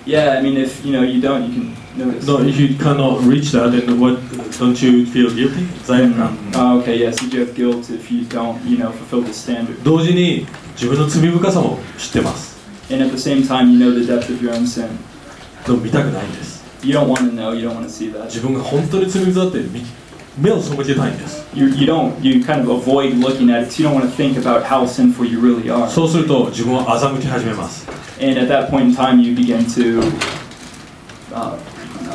[0.04, 2.26] Yeah, I mean, if you know you don't, you can notice.
[2.26, 4.18] No, if you cannot reach that, then what?
[4.58, 5.64] Don't you feel guilty?
[5.84, 6.32] 罪悪感。
[6.56, 9.80] Oh, okay, yes, you do have guilt if you don't, you know, fulfill the standard.
[9.84, 10.44] 同時に
[10.77, 12.55] 自分の罪深さも知ってます。
[12.91, 14.87] And at the same time, you know the depth of your own sin.
[15.65, 16.63] でも見たくないんです。
[16.83, 17.55] You don't want to know.
[17.55, 18.25] You don't want to see that.
[18.25, 19.83] 自分が本当に罪深だって見
[20.37, 21.43] 目を背けたいんです。
[21.55, 22.13] You, you don't.
[22.21, 23.81] You kind of avoid looking at it.
[23.81, 25.89] you don't want to think about how sinful you really are.
[25.89, 27.87] そうすると自分を欺き始めます。
[28.21, 29.99] And at that point in time, you begin to,
[31.33, 31.57] uh,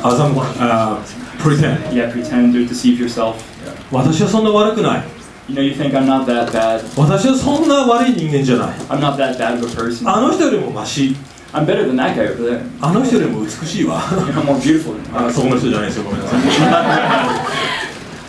[0.01, 1.91] 欺く、あー pretend。
[1.91, 3.35] yeah, pretend or deceive yourself.
[3.91, 5.22] 私はそんな悪くない。
[5.49, 6.81] You know, you think I'm not that bad.
[6.95, 8.77] 私はそんな悪い人間じゃない。
[8.89, 10.09] I'm not that bad of a person.
[10.09, 11.15] あの人よりもマシ。
[11.51, 12.61] I'm better than that guy over there.
[12.81, 13.99] あの人よりも美しいわ。
[13.99, 15.31] I'm more beautiful than あ him.
[15.31, 16.05] そこの人じゃないですよ。
[16.05, 16.39] ごめんなさい。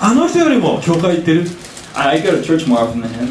[0.01, 1.47] あの人よりも教会行ってる。
[1.95, 3.29] I go to church more often than him.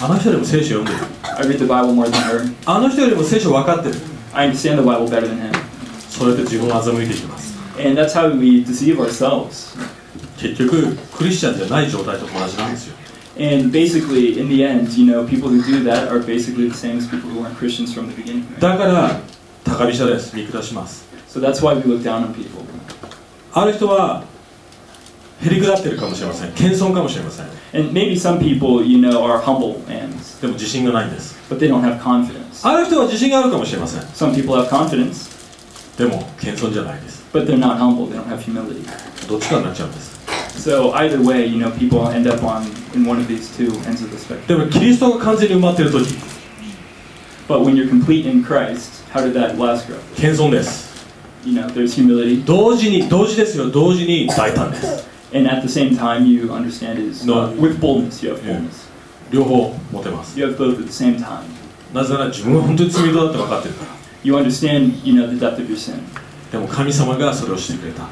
[0.00, 0.98] あの人よりも聖書読んでる。
[1.22, 2.54] I read the Bible more than her.
[2.64, 3.96] あの人よりも聖書分かってる。
[4.32, 5.52] I understand the Bible better than him.
[6.08, 7.54] それで自分を欺いていきます。
[7.78, 9.76] And that's how we deceive ourselves.
[10.38, 12.94] 結局クリスチャンじゃない状態と同じなんですよ
[13.36, 16.98] And basically, in the end, you know, people who do that are basically the same
[16.98, 18.44] as people who weren't Christians from the beginning.
[18.60, 19.20] だから
[19.64, 22.62] 高飛車です見下します So that's why we look down on people.
[23.52, 24.22] ある人は
[25.42, 32.62] へりくだってるかもしれません謙遜かもしれません And maybe some people, you know, are humble and でも自信がないんです but they don't have confidence.
[32.62, 35.28] ある人は自信があるかもしれません Some people have confidence,
[35.98, 38.06] でも謙遜じゃないです but they're not humble.
[38.06, 38.86] They don't have humility.
[39.28, 40.14] どっちかになっちゃうんです
[40.68, 42.62] So either way, you know, people end up on
[42.94, 44.46] in one of these two ends of the spectrum.
[44.46, 46.14] でもキリストが完全に埋まっている時
[47.48, 49.98] But when you're complete in Christ, how did that last grow?
[50.16, 50.94] 謙遜です
[51.44, 57.48] You know, there's humility, 同時に同時ですよ同時に大胆です and at the same time, you understand is No.
[57.48, 58.22] uh, with boldness.
[58.24, 58.60] You have Yeah.
[58.60, 58.88] boldness.
[59.32, 61.42] 両方持てます You have both at the same time.
[61.92, 63.90] なぜなら自分は本当に罪人だって分かってるから
[64.22, 65.98] You understand, you know, the depth of your sin,
[66.52, 68.04] でも神様がそれをしてくれた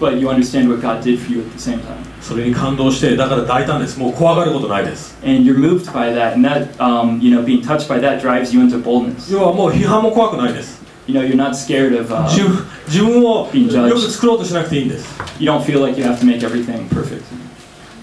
[0.00, 5.56] but you understand what God did for you at the same time, それに感動してだから大胆ですもう怖がることないです and you're
[5.58, 8.82] moved by that, and that, um, you know, being touched by that drives you into
[8.82, 9.32] boldness.
[9.32, 12.08] 要はもう批判も怖くないです You know, you're not scared of.
[12.28, 13.88] 自 Uh, 分自分を Being judged.
[13.88, 15.06] よく作ろうとしなくていいんです
[15.40, 17.22] you don't feel like you have to make everything perfect,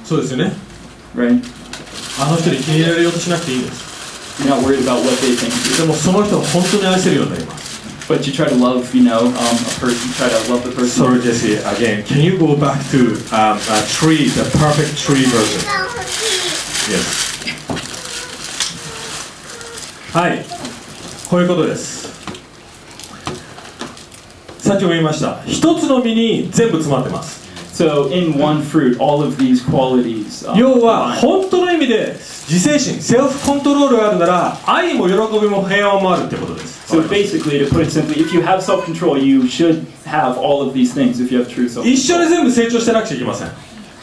[0.04, 0.52] そうですよね
[1.16, 1.42] right?
[2.22, 3.90] あの人に気に入られようとしなくていいんです
[4.44, 5.48] You're not worried about what they think.
[5.74, 7.63] of でもその人を本当に愛せるようになります you.
[8.07, 10.09] But you try to love, you know, um, a person.
[10.09, 11.05] You try to love the person.
[11.05, 15.61] Sorry Jesse again can you go back to um, a tree the perfect tree version
[16.91, 17.35] Yes
[20.13, 20.45] はい
[21.29, 22.05] こういうことです
[24.59, 27.44] さっきも言いました一つの実に全部詰まってます
[27.75, 30.47] So in one fruit, all of these qualities.
[30.47, 32.15] Um, 要は.本当の意味で
[32.49, 40.73] 自制心セルフコントロールがあるなら愛も喜びも平和もあるってことです So basically, to put it simply, if you have self-control, you should have all of
[40.73, 41.19] these things.
[41.19, 43.49] If you have true 一 self-control, 緒に全部成長してなくちゃいけません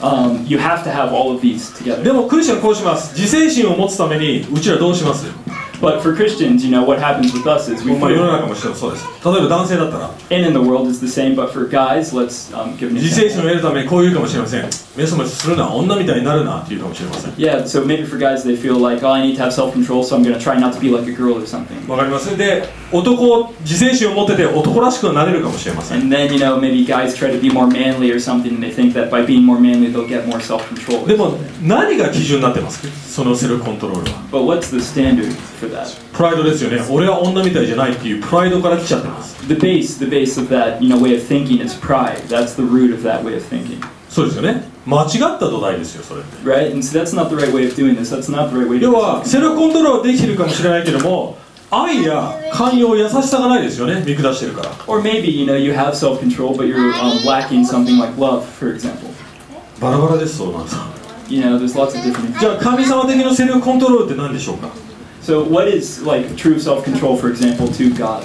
[0.02, 2.04] um, you have to have all of these together.
[2.04, 5.28] でもクリスチャンはこうします自制心を持つためにうちらどうします
[5.81, 10.47] But for Christians, you know what happens with us is we まあ世の feel, 中もしてもそうです例えば男性だったら and
[10.47, 11.35] in the world is the same.
[11.35, 13.49] But for guys, let's um, give an 自制心を example.
[13.49, 14.65] 得るためにこう言うかもしれません
[14.98, 20.04] メソメソするな女みたいになるなって言うかもしれません Yeah, so maybe for guys, they feel like, oh, I need to have self-control,
[20.04, 21.88] so I'm going to try not to be like a girl or something.
[21.90, 28.62] わかりますで男自制心を持ってて男らしくなれるかもしれません And then, you know, maybe guys try to be more manly or something, and
[28.62, 31.08] they think that by being more manly, they'll get more self-control.
[31.08, 35.88] でも何が基準になってますそのセルフコントロールは But what's the standard for that?
[36.14, 42.18] プライドですよね俺は女みたいじゃないっていうプライドから来ちゃってます The base, the base of that, you know, way of thinking is pride.
[42.28, 46.72] That's the root of that way of thinking, そうですよね間違った土台ですよそれって right?
[46.74, 48.10] And so that's not the right way of doing this.
[48.16, 51.38] That's not the right way to 要はセルフコントロールはできてるかもしれないけども
[51.70, 58.74] 愛や寛容優しさがないですよね見下してるから Or maybe, you know, you have self-control, but you're um, lacking something like love, for
[58.76, 59.10] example.
[59.80, 60.76] バラバラですそうなんです
[61.30, 62.38] You know, there's lots of different.
[62.40, 64.70] じゃあ神様的なセルフコントロールって何でしょうか
[65.24, 68.24] So, what is like true self-control, for example, to God?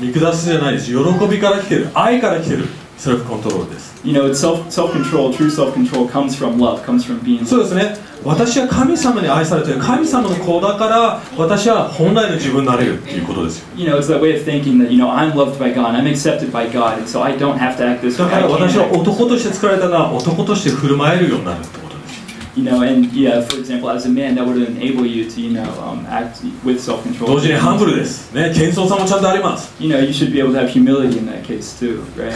[0.00, 0.96] 見下しじゃないです喜
[1.28, 2.64] びから来てる愛から来てる
[2.98, 5.32] セルフコントロールです You know, self self-control.
[5.32, 7.44] True self-control comes from love, comes from being.
[7.46, 15.94] そうですね私は神様に愛されてる神様の子だから私は本来の自分になれるっていうことですよ You know, it's that way of thinking that you know I'm loved by God,
[15.94, 18.30] I'm accepted by God, and so I don't have to act this だ way.
[18.30, 22.18] から私は男として作られたのは男として振る舞えるようになるってことです
[22.56, 25.52] You know, and yeah, for example, as a man, that would enable you to, you
[25.52, 27.28] know, um, act with self-control.
[27.28, 32.34] 同時にハンブルですね謙遜さもちゃんとあります You know, you should be able to have humility in that case too, right?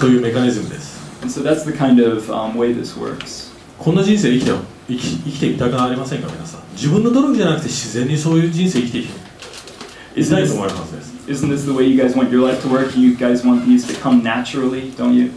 [0.00, 3.52] そういうメカニズムです so that's the kind of um, way this works.
[3.78, 4.56] こんな人生生きてよ
[4.88, 12.98] 生き生きてみたくありませんか皆さん自分の努力じゃなくて自然にそういう人生生きていきたいと this, 思われるはずです isn't this the way you guys want your life to work?
[12.98, 15.30] You guys want these to come naturally, don't you?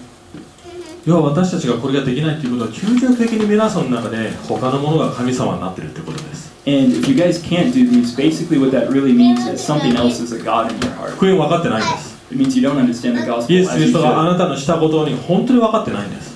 [1.05, 9.97] 要は私たちがこれができないということは究極的に皆さんの中で他のものが神様になっているということです And if you guys can't do these, basically what that really means is something
[9.97, 11.11] else is a God in your heart.
[11.17, 16.33] 福音分かってないんです It means you don't understand the gospel イエス・キリストがあなたのしたことに本当に分かってないんです。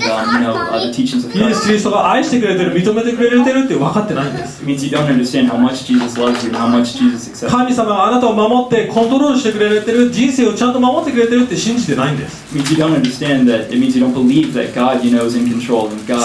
[0.00, 0.80] Um, you know, uh,
[1.38, 4.64] イエス・キリストが愛してくれてる、認めてくれてるって分かってないんです。
[7.50, 12.56] 神様があなたを守ってコントロールしてくれてる、人生をちゃんと守ってくれてるって信じてないんです。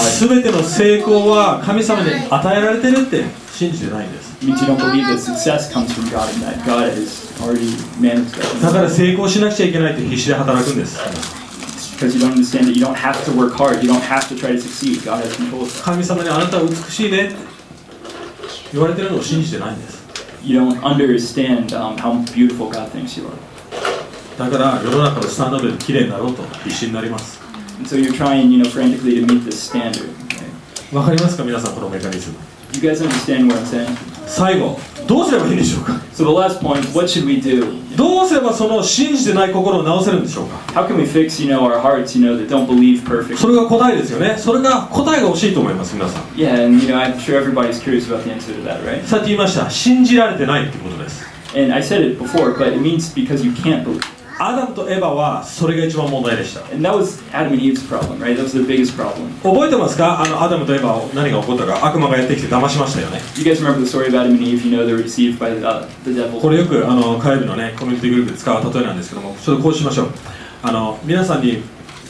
[0.10, 3.43] すべての成功は神様に与えられてるって。
[3.70, 4.34] 信じてないです。
[8.62, 11.00] だから成功しなくちゃいけないって必死で働くんです。
[15.84, 17.32] 神様にあなたは美しいね
[18.74, 20.04] 言われてるのを信じてないんです。
[24.38, 27.40] だから世の中のスタンダードで綺麗になろうと必死になります。
[30.92, 31.44] わかりますか？
[31.44, 32.36] 皆さんこのメカニズム。
[32.76, 33.98] You guys understand what I'm saying?
[34.28, 37.82] 最後どうすればいいんでしょうか So the last point, what should we do?
[37.96, 43.38] どうすればその信じてない心を直せるんでしょうか How can we fix, you know, our hearts, you know, that don't believe perfectly?
[43.38, 49.06] それが答えですよねそれが答えが欲しいと思います皆さん Yeah, and you know, I'm sure everybody's curious about the answer to that, right?
[49.06, 51.24] さっき言いました信じられてないってことです
[51.56, 54.02] And I said it before, but it means because you can't believe.
[54.40, 58.36] アダムとエバはそれが一番問題でした And that was Adam and Eve's problem, right?
[58.36, 59.30] That was the biggest problem.
[59.44, 64.66] 覚えてますかあのアダムとエバを何が起こったか悪魔がやってきて騙しましたよね You guys remember the story of Adam and Eve?
[64.66, 66.40] You know, they were deceived by uh, the devil.
[66.42, 70.10] これよくあの火曜日のねコミュニティグループで使う例えなんですけどもちょっとこうしましょう
[70.64, 71.62] あの皆さんに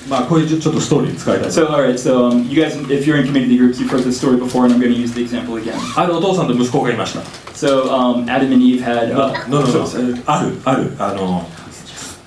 [0.09, 4.03] まあこういうちょっとストーリー使いたい So, all right, so um, you guys, if you're in community groups, you've heard
[4.03, 5.75] this story before, and I'm going to use the example again.
[5.95, 7.21] あるお父さんと息子がいました
[7.53, 9.11] So, um, Adam and Eve had.
[9.13, 10.23] Uh, No, no, no, no.
[10.25, 11.47] ある、ある、あの、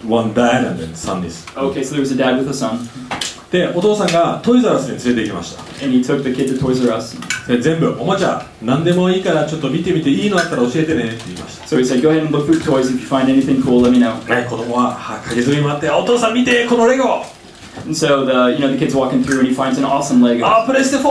[0.08, 1.44] one dad and then son is.
[1.56, 2.78] Okay, so there was a dad with a son,
[3.50, 5.62] で、お父さんがトイザラスに連れて行きました。
[5.84, 7.16] and he took the kid to Toys R Us.
[7.46, 11.66] で全部、おもちゃ、何でもいいからちょっと見てみていいのあったら教えてねって言いました。
[11.66, 12.90] So he said, "Go ahead and look through toys.
[12.90, 17.24] If you find anything cool, let me know." ね、子供はは駆けずり回って、お父さん見て、このレゴ
[17.84, 20.46] And so the, you know, the kid's walking through, and he finds an awesome Lego
[20.46, 21.08] あ、プレステ 4!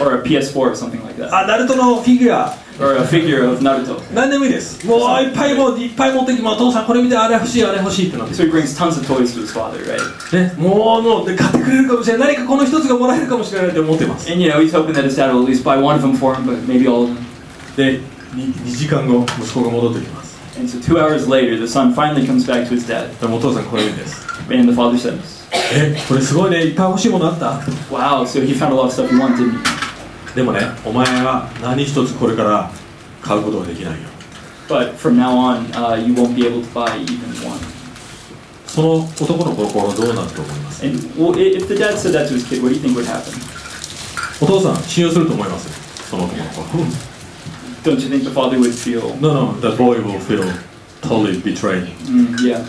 [0.00, 4.00] or a PS4 or something like that, あ、ナルトのフィギュア or a figure of Naruto.
[4.14, 4.86] 何でもいいです。
[4.86, 10.36] もういっぱいもういっぱい持ってきて、お父さんこれ見て、あれ欲しい、あれ欲しいってなって So he brings tons of toys to his father, right?
[10.36, 12.34] ね、もうもうで買ってくれるかもしれない。
[12.34, 14.30] 何かこの一つがもらえるかもしれないって思ってます。
[14.30, 16.34] And you know, he's hoping that his dad will at least buy one of them for
[16.34, 17.16] him, but maybe all of them.
[17.76, 18.00] で、
[18.34, 20.36] 2, 時間後、息子が戻ってきます。
[20.58, 24.26] And so two hours later, the son finally comes back to his dad, でもお父さんこれ言うんです。
[24.50, 25.18] and the father says,
[25.72, 27.60] え、これすごいね、いっぱい欲しいものあった。
[27.90, 29.75] "Wow, so he found a lot of stuff he?"
[30.36, 32.70] でもね、お前は何一つこれから
[33.22, 34.08] 買うことができないよ。
[34.68, 37.58] But from now on, uh, you won't be able to buy even one.
[38.66, 42.94] その男の心はどうなると思います And well, if the dad said that to his kid, what do you think
[42.94, 43.32] would happen?
[44.38, 46.60] お父さん信用すると思いますその男の子
[47.88, 50.44] Don't you think the father would feel, No no the boy will feel
[51.00, 52.62] totally betrayed mm, yeah?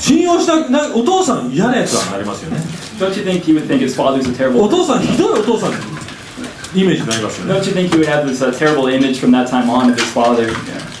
[0.00, 2.56] 信用したなお父さん嫌なやつはなりますよね
[2.98, 4.70] Don't you think he would think his father's a お terrible?
[4.70, 5.97] 父さんひどいお父さん
[6.75, 9.91] イメージになりますよね Don't you think he would have this uh, terrible image from that time on
[9.91, 10.47] of his father?
[10.47, 10.53] Yeah.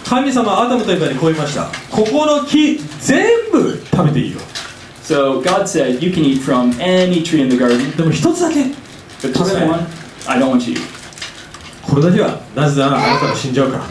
[0.05, 4.39] 神様はアダムとエヴァにこう言いましたここの木全部食べていいよ
[5.03, 8.61] So God said, you can eat from any tree in the garden, でも一つだけ
[9.21, 9.85] but just one,
[10.27, 10.77] I don't want you.
[11.88, 13.84] これだけはなぜならあなたが死んじゃうから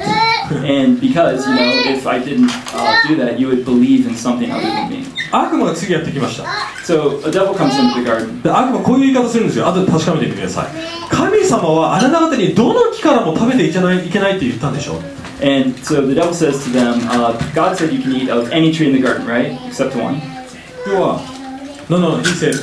[0.50, 4.50] And because, you know, if I didn't uh, do that, you would believe in something
[4.50, 5.04] other than me.
[5.30, 6.45] 悪魔が次やってきました
[6.86, 8.41] So a devil comes into the garden.
[8.41, 10.68] で悪魔こういう言い方するんですよ後で確かめてみてください
[11.10, 15.02] 神様はあなた方にどの木からも食べていけないいけないって言ったんでしょ
[15.41, 18.72] And so the devil says to them, uh, God said you can eat of any
[18.72, 19.52] tree in the garden, right?
[19.68, 20.20] Except one.
[20.88, 21.22] 要は
[21.89, 22.56] No no he said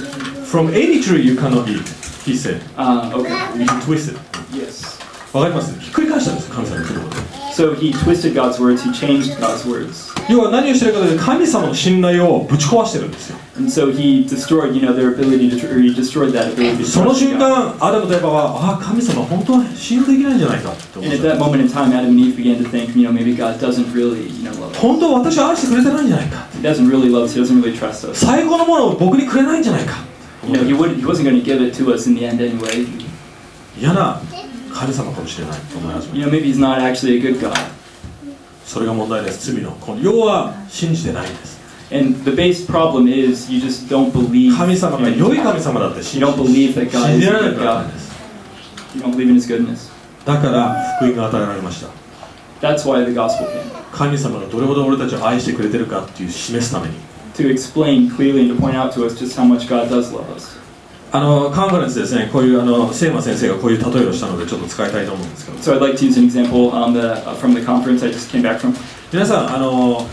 [0.46, 1.82] From any tree you cannot eat
[2.24, 3.58] He said Uh, okay.
[3.58, 4.18] You can twist it
[4.52, 4.93] Yes.
[5.33, 10.07] わかりますひっくり返したんです神様の言葉で So he twisted God's words, he changed God's words.
[10.31, 16.53] 要は何をしてるかというと神様の信頼をぶち壊してるんですよ And so he destroyed, you know, their ability to, tr- or he destroyed that
[16.53, 17.75] ability to その trust 瞬 God.
[17.77, 22.95] 間アダムとエバはああ神様本当は信用できないんじゃないかって思 And っ at た that moment in time, Adam and Eve began to think,
[22.97, 24.79] you know, maybe God doesn't really, you know, love us.
[24.79, 27.35] 本当は私を愛してくれてないんじゃないか He doesn't really love us.
[27.37, 28.25] He doesn't really trust us.
[28.25, 29.97] 最高のものを僕にくれないんじゃないか
[30.47, 30.95] You know, he wouldn't.
[30.95, 32.87] He wasn't going to give it to us in the end anyway.
[33.77, 34.21] 嫌な
[34.74, 37.54] 神様かもしれないと思い始め You know, maybe he's not actually a good God.
[38.66, 41.54] それが問題です罪の根要は信じてないんです
[41.92, 44.56] And the base problem is you just don't believe.
[44.56, 47.54] 神様が in- 良い神様だって信 You don't believe that じ God 信 is じ a られな good
[47.58, 47.84] くなった God.
[47.84, 48.12] んです
[48.96, 49.90] You don't believe in His goodness.
[50.24, 51.88] だから福音が与えられました
[52.66, 53.62] That's why the gospel came
[53.92, 56.94] 神様がどれほど俺たちを愛してくれてるかっていう示すために
[57.34, 60.24] to explain clearly and to point out to us just how much God does love
[60.34, 60.56] us.
[61.14, 65.58] あのカンファレンスですね、こういうあの聖馬先生がこういう例えをしたので、ちょっと使いたいと思うんですけど。
[65.58, 65.78] So、
[69.12, 70.08] 皆さん、あの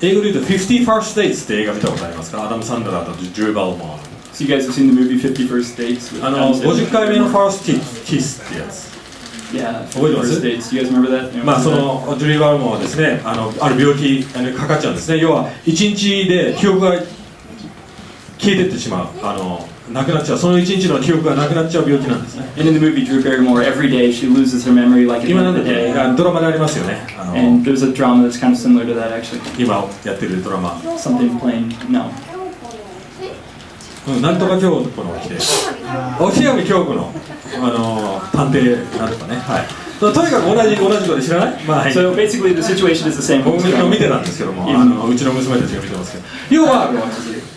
[0.00, 2.46] 英語で言うと、51st States って映画見たことありますか？
[2.46, 3.98] アダム・サンダラとジュー・バルモン。
[6.22, 7.64] あの五十回目の First
[8.04, 8.94] Kiss ってやつ。
[11.42, 14.24] まあそのジュリー・バルモンはですねあ,のある病気に
[14.54, 15.18] かかっちゃうんですね。
[15.18, 16.92] 要は一日で記憶が
[18.38, 19.08] 消えてってしまう。
[19.20, 25.32] あのなくなっちゃうその1日の記憶がなくなっちゃう病気なんですね And in the movie, Drew Barrymore, every day she loses her memory like at the
[25.32, 26.00] 今 end of だ the day.
[26.00, 29.40] あドラマでありますよねあの And there's a drama that's kind of similar to that, actually.
[29.62, 32.10] 今やってるドラマ Something plain, no.
[34.06, 35.36] うんなんとか京子の起きて
[36.20, 37.10] 沖上京子の
[37.56, 39.66] あの探偵なんとかねはい
[39.98, 43.42] とにかく同じ同じことで知らないまあはい So basically, the situation is the same.
[43.44, 46.90] 僕も見て.たんですけどもあのうちの娘たちが見てますけど要は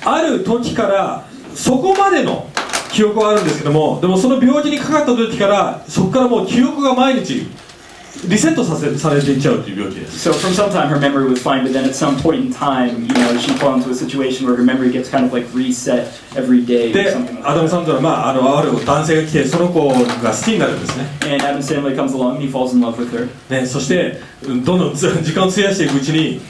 [0.05, 1.26] ある時から
[1.57, 2.47] そこまでの
[2.91, 7.47] 記憶はあるんですけどもでもその病気にかかった時からそこからもう記憶が毎日
[8.27, 13.01] リセットさせされていっちゃうという病気です So from some time her memory was fine, but then at some point in time,
[13.01, 16.07] you know, she fell into a situation where her memory gets kind of like reset
[16.35, 19.87] every day でアダム・サンドラは、まあ、あのある男性が来てその子
[20.23, 21.05] が好きになるんですね.
[21.35, 23.27] And Adam Sandler comes along and he falls in love with her.
[23.51, 26.41] ねそしてうんどんどんつ時間を費やしていくうちに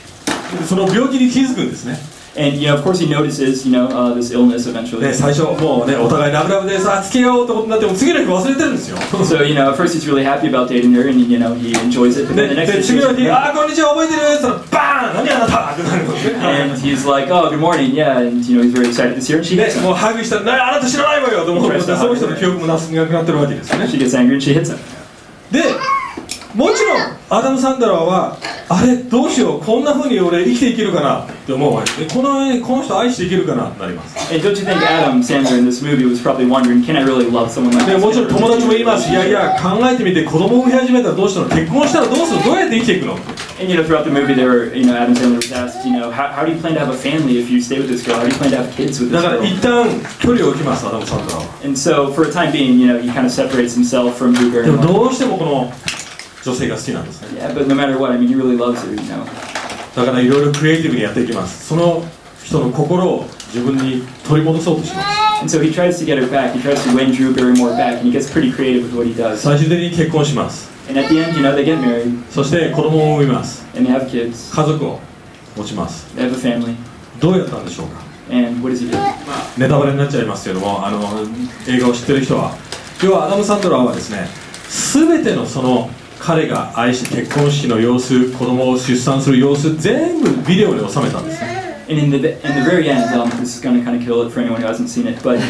[0.66, 1.98] その病気に気づくんですね
[2.38, 5.00] And, you know, of course he notices, you know, uh, this illness eventually.
[5.00, 11.52] ね最初もうねお互いラブラブでさ付き合おうってことになっても次の日忘れてるんですよ So, you know, at first he's really happy about dating her and, you know,
[11.54, 12.28] he enjoys it.
[12.28, 17.92] But で then the next で day, 次の日「she's- ああこんにちは覚えてる?」って言ったら「バーン何あなた!」ってなるんですね and he's like, oh, good morning,
[17.94, 18.18] yeah.
[18.18, 19.38] And, you know, he's very excited to see her.
[19.38, 19.82] And she で hits him.
[19.82, 24.76] もうハグしたら「なあなた知らないわよ」と思ってその人の記憶もなくなくなってるわけですよね She gets angry and she hits him.
[25.50, 25.62] で
[26.54, 28.36] もちろんアダム・サンドラーは
[28.70, 32.30] あれどうしようこんな風に俺生きていけるかなって思うわけでこの
[32.66, 37.24] この人愛していけるかなってなります And don't you think Adam Sandler in this movie was probably wondering, can I really
[37.30, 38.00] love someone like で this?
[38.00, 43.14] もちろん友達も言いますいやいや考えてみて子供を産み始めたらどうしたの結婚したらどうするどうやって生きていくの
[43.60, 45.90] And you know, throughout the movie, there were, you know, Adam Sandler was asked, you
[45.92, 48.06] know, how, how do you plan to have a family if you stay with this
[48.06, 48.14] girl?
[48.14, 49.44] How do you plan to have kids with だ this から girl?
[49.44, 54.32] 一旦距離を置きますアダム・サンドラーは And so, for a time being, you know, he kind of separates himself from
[54.36, 55.72] Drew でも.どうしてもこの
[56.48, 57.40] 女性が好きなんですね。
[59.96, 61.66] だからいろいろクリエイティブにやっていきます。
[61.66, 62.02] その
[62.42, 65.08] 人の心を自分に取り戻そうとします。
[69.36, 70.70] 最終的に結婚します。
[72.30, 73.66] そして子供を産みます。
[73.74, 73.82] 家
[74.64, 75.00] 族を
[75.56, 76.06] 持ちます。
[77.20, 78.00] どうやったんでしょうか？
[79.58, 81.02] ネタバレになっちゃいますけども、あの
[81.66, 82.56] 映画を知ってる人は。
[83.02, 84.28] 要はアダム・サントラーはですね、
[84.68, 85.90] すべてのその。
[86.18, 91.58] 彼が愛して結婚式の様子子供を出産する様子全部ビデオに収めたんですね
[91.90, 94.20] And in the in the very end, um, this is going to kind of kill
[94.20, 95.40] it for anyone who hasn't seen it, but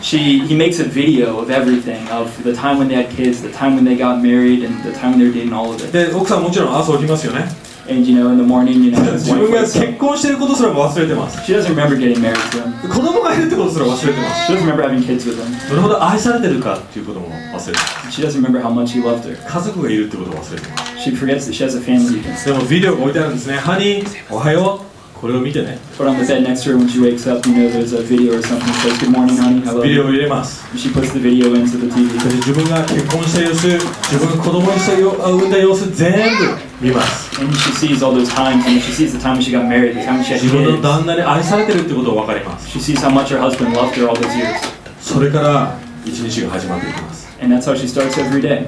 [0.00, 3.50] she he makes a video of everything of the time when they had kids, the
[3.50, 5.90] time when they got married, and the time when they were dating, all of it.
[5.90, 7.46] で奥さんもちろん朝起きますよね
[7.92, 12.64] And you know, in the morning, you know, 自分が結.婚してることすらも忘れてます She doesn't remember getting married to
[12.64, 12.88] him.
[12.88, 15.68] 子供がいるってことすら忘れてます She doesn't remember having kids with him.
[15.68, 19.36] どれほど愛されてるかっていうことも忘れてます She doesn't remember how much he loved her.
[19.46, 22.22] 家族がいるってことを忘れてます She forgets that she has a family.
[22.44, 24.91] でもビデオが置いてあるんですねハニーおはよう
[25.22, 28.02] これを見てね But on the bed next to her when she wakes up, you know, there's a
[28.02, 29.62] video or something that says, Good morning, honey.
[29.62, 32.18] Love ビデオを.入れます she puts the video into the そ TV.
[32.18, 39.94] して自分が結婚した様子自分が子供にしたよあ産んだ様子全部見ます And she sees all those times, and she sees the time she got married,
[39.94, 40.82] the time she had 自分の kids.
[40.82, 44.58] 旦那に愛されてるってことが分かります She sees how much her husband loved her all those years.
[45.00, 48.66] それから一日が始まっていきます And that's how she starts every day.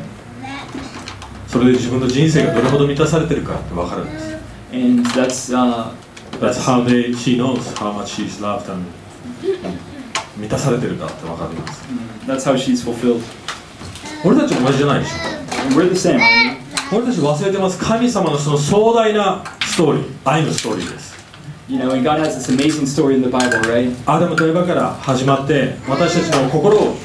[1.48, 4.34] それで自分の人生がどれほど満たされてるかって分かるんです
[4.72, 5.90] And that's, uh,
[6.44, 8.84] That's how they, she knows how much she's loved and
[10.36, 11.84] 満たされてるかって分かります
[12.26, 13.20] that's how she's fulfilled.
[14.24, 15.12] 俺たち同じじゃないでし
[15.66, 16.18] And we're the same.
[16.92, 21.14] 俺たち忘れてます神様のその壮大なストーリー愛のストーリーです?
[21.68, 23.94] You know, and God has this amazing story in the Bible, right?
[24.06, 26.96] アダムとエバから始まって私たちの心を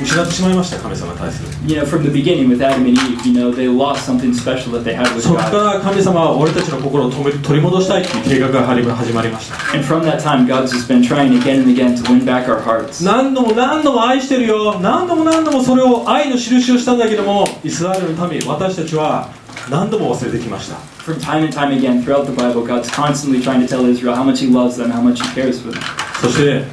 [0.00, 4.32] 失ってしまいました神様に対する You know, from the beginning with Adam and Eve, you know, they lost something
[4.34, 5.74] special that they had with そこか God.
[5.74, 8.66] ら神様は俺たちの心を取り戻したいっていう計画が
[8.96, 12.60] 始まりました And from that time, God's just been trying again and again to win back our
[12.62, 13.04] hearts.
[13.04, 19.28] 何度も何度も愛してるよ何度も何度もそれを愛の印をしたんだけどもイスラエルの民私たちは
[19.70, 24.22] 何度も忘れてきました From time and time again throughout the Bible, God's constantly trying to tell Israel how
[24.24, 25.80] much He loves them, how much He cares for them.
[26.20, 26.64] そして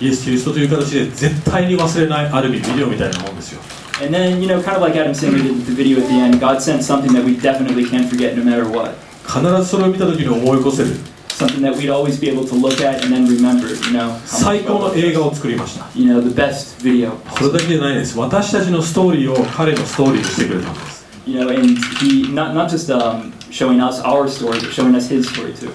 [0.00, 3.60] イエス・キリストという形で絶対に忘れないある意味ビデオみたいなもんですよ
[4.02, 6.40] And then, you know, kind of like Adam Singer did the video at the end,
[6.40, 8.96] God sent something that we definitely can't forget no matter what.
[9.24, 10.90] 必ずそれを見た時に思い起こせる
[11.28, 14.18] Something that we'd always be able to look at and then remember, you know.
[14.24, 17.12] 最高の映.画を作りました You know, the best video.
[17.38, 24.94] それだけじゃないです私たちのストーリーを彼のストーリーにしてくれたんです You know, and He, not, not just um, showing us our story, but showing
[24.96, 25.70] us His story too.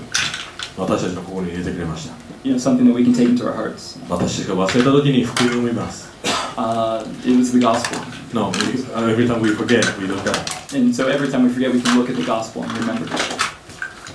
[0.79, 3.99] 私たちの心に入れてくれました You know, something that we can take into our hearts.
[4.09, 6.09] 私たちが忘れた時に福音を見ます
[6.57, 7.97] Uh, it was the gospel.
[8.33, 10.35] No, we, every time we forget, we look at
[10.75, 13.07] And so every time we forget, we can look at the gospel and remember.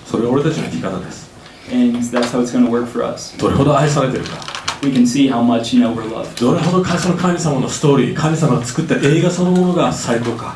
[0.06, 1.30] それが俺たちの生き方です
[1.72, 3.36] And that's how it's going to work for us.
[3.38, 4.30] どれほど愛されてるか
[4.82, 6.38] We can see how much, you know, we're loved.
[6.38, 10.54] どれほどその神様のストーリー神様が作った映画そのものが最高か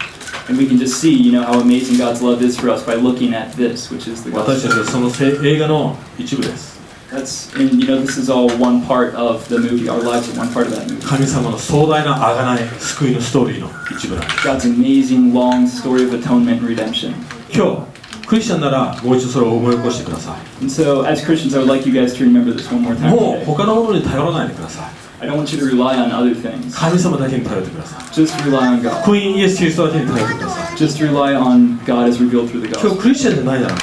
[0.50, 2.96] And we can just see, you know, how amazing God's love is for us by
[2.96, 4.74] looking at this, which is the 私た gospel.
[4.74, 6.74] ちはそのせ映画の一部です
[7.12, 9.88] That's, and you know, this is all one part of the movie.
[9.88, 11.02] Our lives are one part of that movie.
[11.06, 17.14] 神様の壮大な贖い救いのストーリーの一部なんです God's amazing, long story of atonement and redemption.
[17.54, 22.96] 今日クリスチャンならもう一度それを思い起こしてくださ And so, as Christians, I would like you guys to remember this one more
[22.96, 23.46] い time もう today.
[23.46, 26.73] 他のものに頼らないでください I don't want you to rely on other things.
[26.75, 29.03] 神様だけに頼ってください Just rely on God.
[29.03, 33.01] 福音イエス・キリストだけに頼ってください Just rely on God as revealed through the 今日 gospel.
[33.03, 33.75] クリスチャンじゃないなら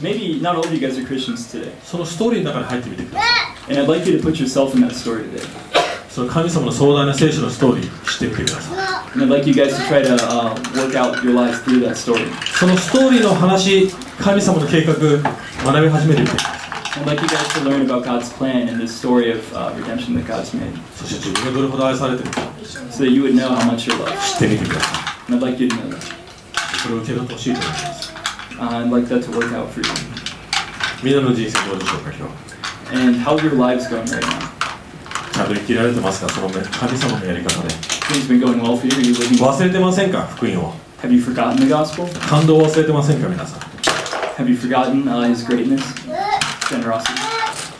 [0.00, 1.72] Maybe not all of you guys are Christians today.
[1.82, 3.26] そのストーリーの中に入ってみてくださ
[3.68, 5.42] い And I'd like you to put yourself in that story today.
[6.08, 8.74] その神様の壮大な聖書のストーリー知ってみてくださ
[9.16, 11.96] い And I'd like you guys to try to uh, work out your lives through that
[11.96, 12.26] story.
[12.58, 13.88] そのストーリーの話
[14.20, 16.59] 神様の計画学び始めてみてください
[16.97, 20.15] I'd like you guys to learn about God's plan and this story of uh, redemption
[20.15, 24.15] that God's made そして自分がどれほど愛されてるか so that you would know how much you're loved.
[24.33, 25.97] 知ってみてくださ And I'd like you to know that.
[25.97, 28.13] いそれを受け取ってほしいと思います
[28.57, 29.91] Uh, I'd like that to work out for you.
[31.03, 34.55] みんなの人生どうでしょうか今日 And how are your lives going right now?
[35.33, 37.67] ちゃんと生きられてますかその神様のやり方で
[38.07, 38.93] Things been going well for you?
[38.93, 39.51] Are you living well?
[39.51, 40.73] 忘れてませんか福音を
[41.03, 42.07] Have you forgotten the gospel?
[42.29, 43.59] 感動を忘れてませんか皆さん
[44.37, 45.81] Have you forgotten uh, His greatness,
[46.69, 47.13] generosity?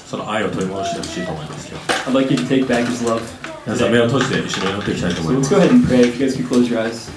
[0.08, 3.22] その愛を取り戻してほしいと思います今日 I'd like you to take back His love.
[3.66, 6.02] 皆さん目を閉じて一緒に祈っていきたいと So 思いま let's す go ahead and pray.
[6.02, 7.10] If you guys could close your eyes.